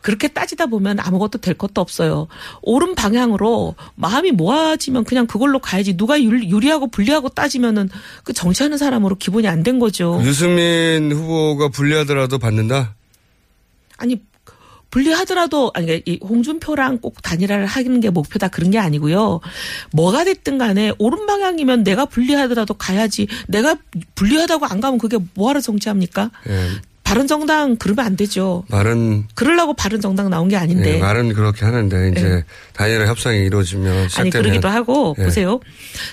[0.00, 2.28] 그렇게 따지다 보면 아무것도 될 것도 없어요.
[2.62, 5.96] 옳은 방향으로 마음이 모아지면 그냥 그걸로 가야지.
[5.96, 7.90] 누가 유- 유리하고 불리하고 따지면은
[8.24, 10.20] 그 정치하는 사람으로 기본이 안 된 거죠.
[10.22, 12.94] 유승민 후보가 불리하더라도 받는다?
[13.98, 14.22] 아니
[14.90, 19.40] 불리하더라도 아니 이 홍준표랑 꼭 단일화를 하는 게 목표다 그런 게 아니고요.
[19.92, 23.28] 뭐가 됐든 간에 옳은 방향이면 내가 불리하더라도 가야지.
[23.48, 23.76] 내가
[24.14, 26.30] 불리하다고 안 가면 그게 뭐하러 정치합니까?
[26.48, 26.68] 예,
[27.08, 28.64] 바른정당 그러면 안 되죠.
[28.68, 30.96] 말은 그러려고 바른정당 나온 게 아닌데.
[30.96, 32.44] 예, 말은 그렇게 하는데 이제 네.
[32.74, 35.24] 단일화 협상이 이루어지면 아니 그러기도 하고 예.
[35.24, 35.58] 보세요.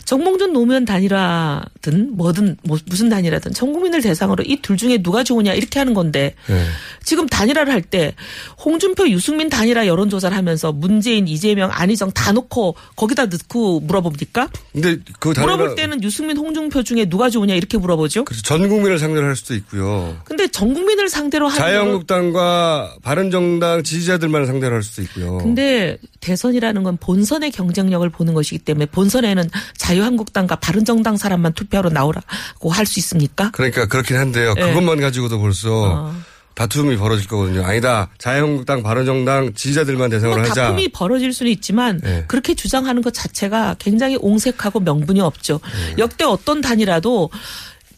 [0.06, 5.54] 정몽준 노무현 단일화든 뭐든 뭐 무슨 단일화든 전 국민을 대상으로 이 둘 중에 누가 좋으냐
[5.54, 6.64] 이렇게 하는 건데 예.
[7.04, 8.16] 지금 단일화를 할 때
[8.64, 14.50] 홍준표 유승민 단일화 여론조사를 하면서 문재인 이재명 안희정 다 놓고 거기다 넣고 물어봅니까?
[14.72, 18.24] 근데 그 단일화 물어볼 때는 유승민 홍준표 중에 누가 좋으냐 이렇게 물어보죠.
[18.26, 20.18] 그래서 전 국민을 상대로 할 수도 있고요.
[20.24, 25.38] 근데 전국 민을 상대로 하는 자유한국당과 바른정당 지지자들만 상대로 할 수도 있고요.
[25.40, 32.86] 근데 대선이라는 건 본선의 경쟁력을 보는 것이기 때문에 본선에는 자유한국당과 바른정당 사람만 투표하러 나오라고 할
[32.86, 33.50] 수 있습니까?
[33.52, 34.54] 그러니까 그렇긴 한데요.
[34.58, 34.62] 예.
[34.62, 36.14] 그것만 가지고도 벌써
[36.54, 37.66] 다툼이 벌어질 거거든요.
[37.66, 38.10] 아니다.
[38.18, 40.62] 자유한국당, 바른정당 지지자들만 대상으로 뭐 하자.
[40.68, 42.24] 다툼이 벌어질 수는 있지만 네.
[42.28, 45.60] 그렇게 주장하는 것 자체가 굉장히 옹색하고 명분이 없죠.
[45.90, 45.96] 네.
[45.98, 47.30] 역대 어떤 단이라도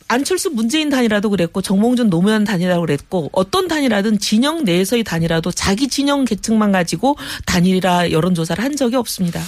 [0.10, 6.24] 안철수 문재인 단이라도 그랬고 정몽준 노무현 단이라고 그랬고 어떤 단이라든 진영 내에서의 단이라도 자기 진영
[6.26, 9.41] 계층만 가지고 단일화 여론조사를 한 적이 없습니다.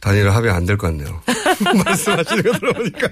[0.00, 1.20] 단일화 합의 안 될 것 같네요.
[1.84, 3.08] 말씀하시는 거 들어보니까.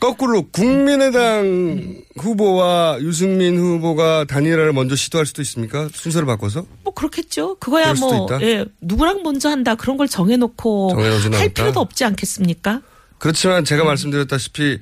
[0.00, 5.88] 거꾸로 국민의당 후보와 유승민 후보가 단일화를 먼저 시도할 수도 있습니까?
[5.92, 6.64] 순서를 바꿔서?
[6.84, 7.56] 뭐 그렇겠죠.
[7.56, 8.26] 그거야 뭐?
[8.42, 10.94] 예, 누구랑 먼저 한다 그런 걸 정해놓고
[11.40, 11.48] 할?
[11.48, 12.80] 필요도 없지 않겠습니까?
[13.18, 14.78] 그렇지만 제가 말씀드렸다시피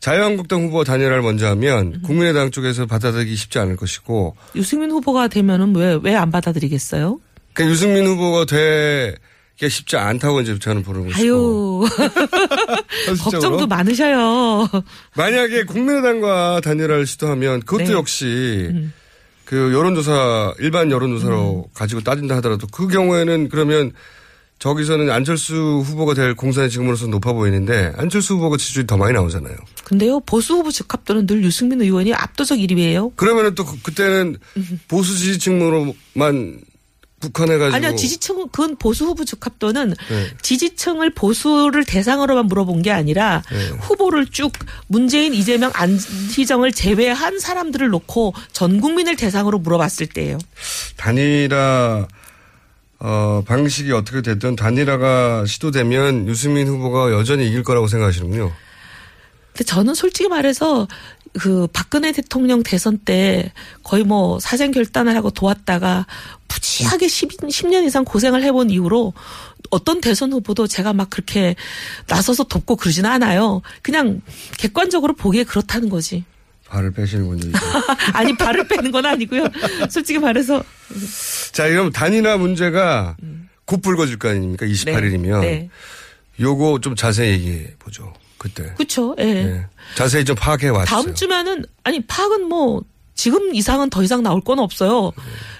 [0.00, 5.94] 자유한국당 후보 단일화를 먼저 하면 국민의당 쪽에서 받아들이기 쉽지 않을 것이고 유승민 후보가 되면은 왜
[5.96, 7.20] 왜 안 받아들이겠어요?
[7.52, 11.20] 그 유승민 후보가 되기 쉽지 않다고 이제 저는 보는 것이고.
[11.20, 11.84] 아유.
[13.22, 14.68] 걱정도 많으셔요.
[15.16, 17.92] 만약에 국민의당과 단일화를 시도하면 그것도 네.
[17.92, 18.90] 역시
[19.44, 23.92] 그 여론조사 일반 여론조사로 가지고 따진다 하더라도 그 경우에는 그러면
[24.64, 29.56] 저기서는 안철수 후보가 될 공산이 지금으로서 높아 보이는데 안철수 후보가 지지율이 더 많이 나오잖아요.
[29.84, 33.16] 근데요, 보수 후보 적합도는 늘 유승민 의원이 압도적 1위예요.
[33.16, 34.36] 그러면은 또 그- 그때는
[34.86, 36.60] 보수 지지층으로만
[37.22, 40.26] 국한해가지고 아니요, 지지층은, 그건 보수 후보 적합도는 네.
[40.42, 43.68] 지지층을 보수를 대상으로만 물어본 게 아니라 네.
[43.80, 44.52] 후보를 쭉
[44.88, 50.38] 문재인, 이재명, 안희정을 제외한 사람들을 놓고 전 국민을 대상으로 물어봤을 때예요.
[50.96, 52.06] 단일화
[53.00, 58.52] 어, 방식이 어떻게 됐든 단일화가 시도되면 유승민 후보가 여전히 이길 거라고 생각하시는군요.
[59.52, 60.86] 근데 저는 솔직히 말해서
[61.38, 66.06] 그 박근혜 대통령 대선 때 거의 뭐 사전 결단을 하고 도왔다가
[66.48, 69.14] 무지하게 10, 10 년 이상 고생을 해본 이후로
[69.70, 71.54] 어떤 대선 후보도 제가 막 그렇게
[72.08, 73.62] 나서서 돕고 그러지는 않아요.
[73.82, 74.20] 그냥
[74.58, 76.24] 객관적으로 보기에 그렇다는 거지.
[76.70, 77.52] 발을 빼시는군요.
[78.14, 79.44] 아니 발을 빼는 건 아니고요.
[79.90, 80.62] 솔직히 말해서
[81.52, 83.16] 자, 그럼 단일화 문제가
[83.64, 84.66] 곧 불거질 거 아닙니까?
[84.66, 85.34] 28일이면.
[85.34, 85.40] 음.
[85.40, 85.68] 네.
[86.40, 88.14] 요거 좀 자세히 얘기해 보죠.
[88.38, 88.72] 그때.
[88.76, 89.14] 그렇죠.
[89.18, 89.24] 예.
[89.24, 89.66] 네.
[89.94, 90.86] 자세히 좀 파악해 왔어요.
[90.86, 92.82] 다음 주면은 아니 파악은 뭐
[93.14, 95.12] 지금 이상은 더 이상 나올 건 없어요.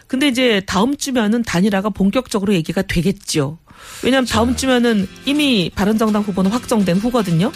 [0.07, 3.59] 근데 이제 다음 주면은 단일화가 본격적으로 얘기가 되겠죠.
[4.03, 7.53] 왜냐하면 다음 주면은 이미 바른정당 후보는 확정된 후거든요.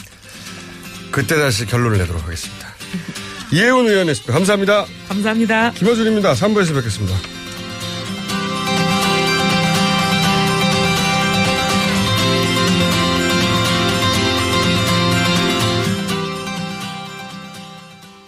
[1.10, 2.68] 그때 다시 결론을 내도록 하겠습니다.
[3.52, 4.32] 이혜훈 의원이었습니다.
[4.32, 4.86] 감사합니다.
[5.08, 5.70] 감사합니다.
[5.72, 6.32] 김어준입니다.
[6.34, 7.43] 3부에서 뵙겠습니다.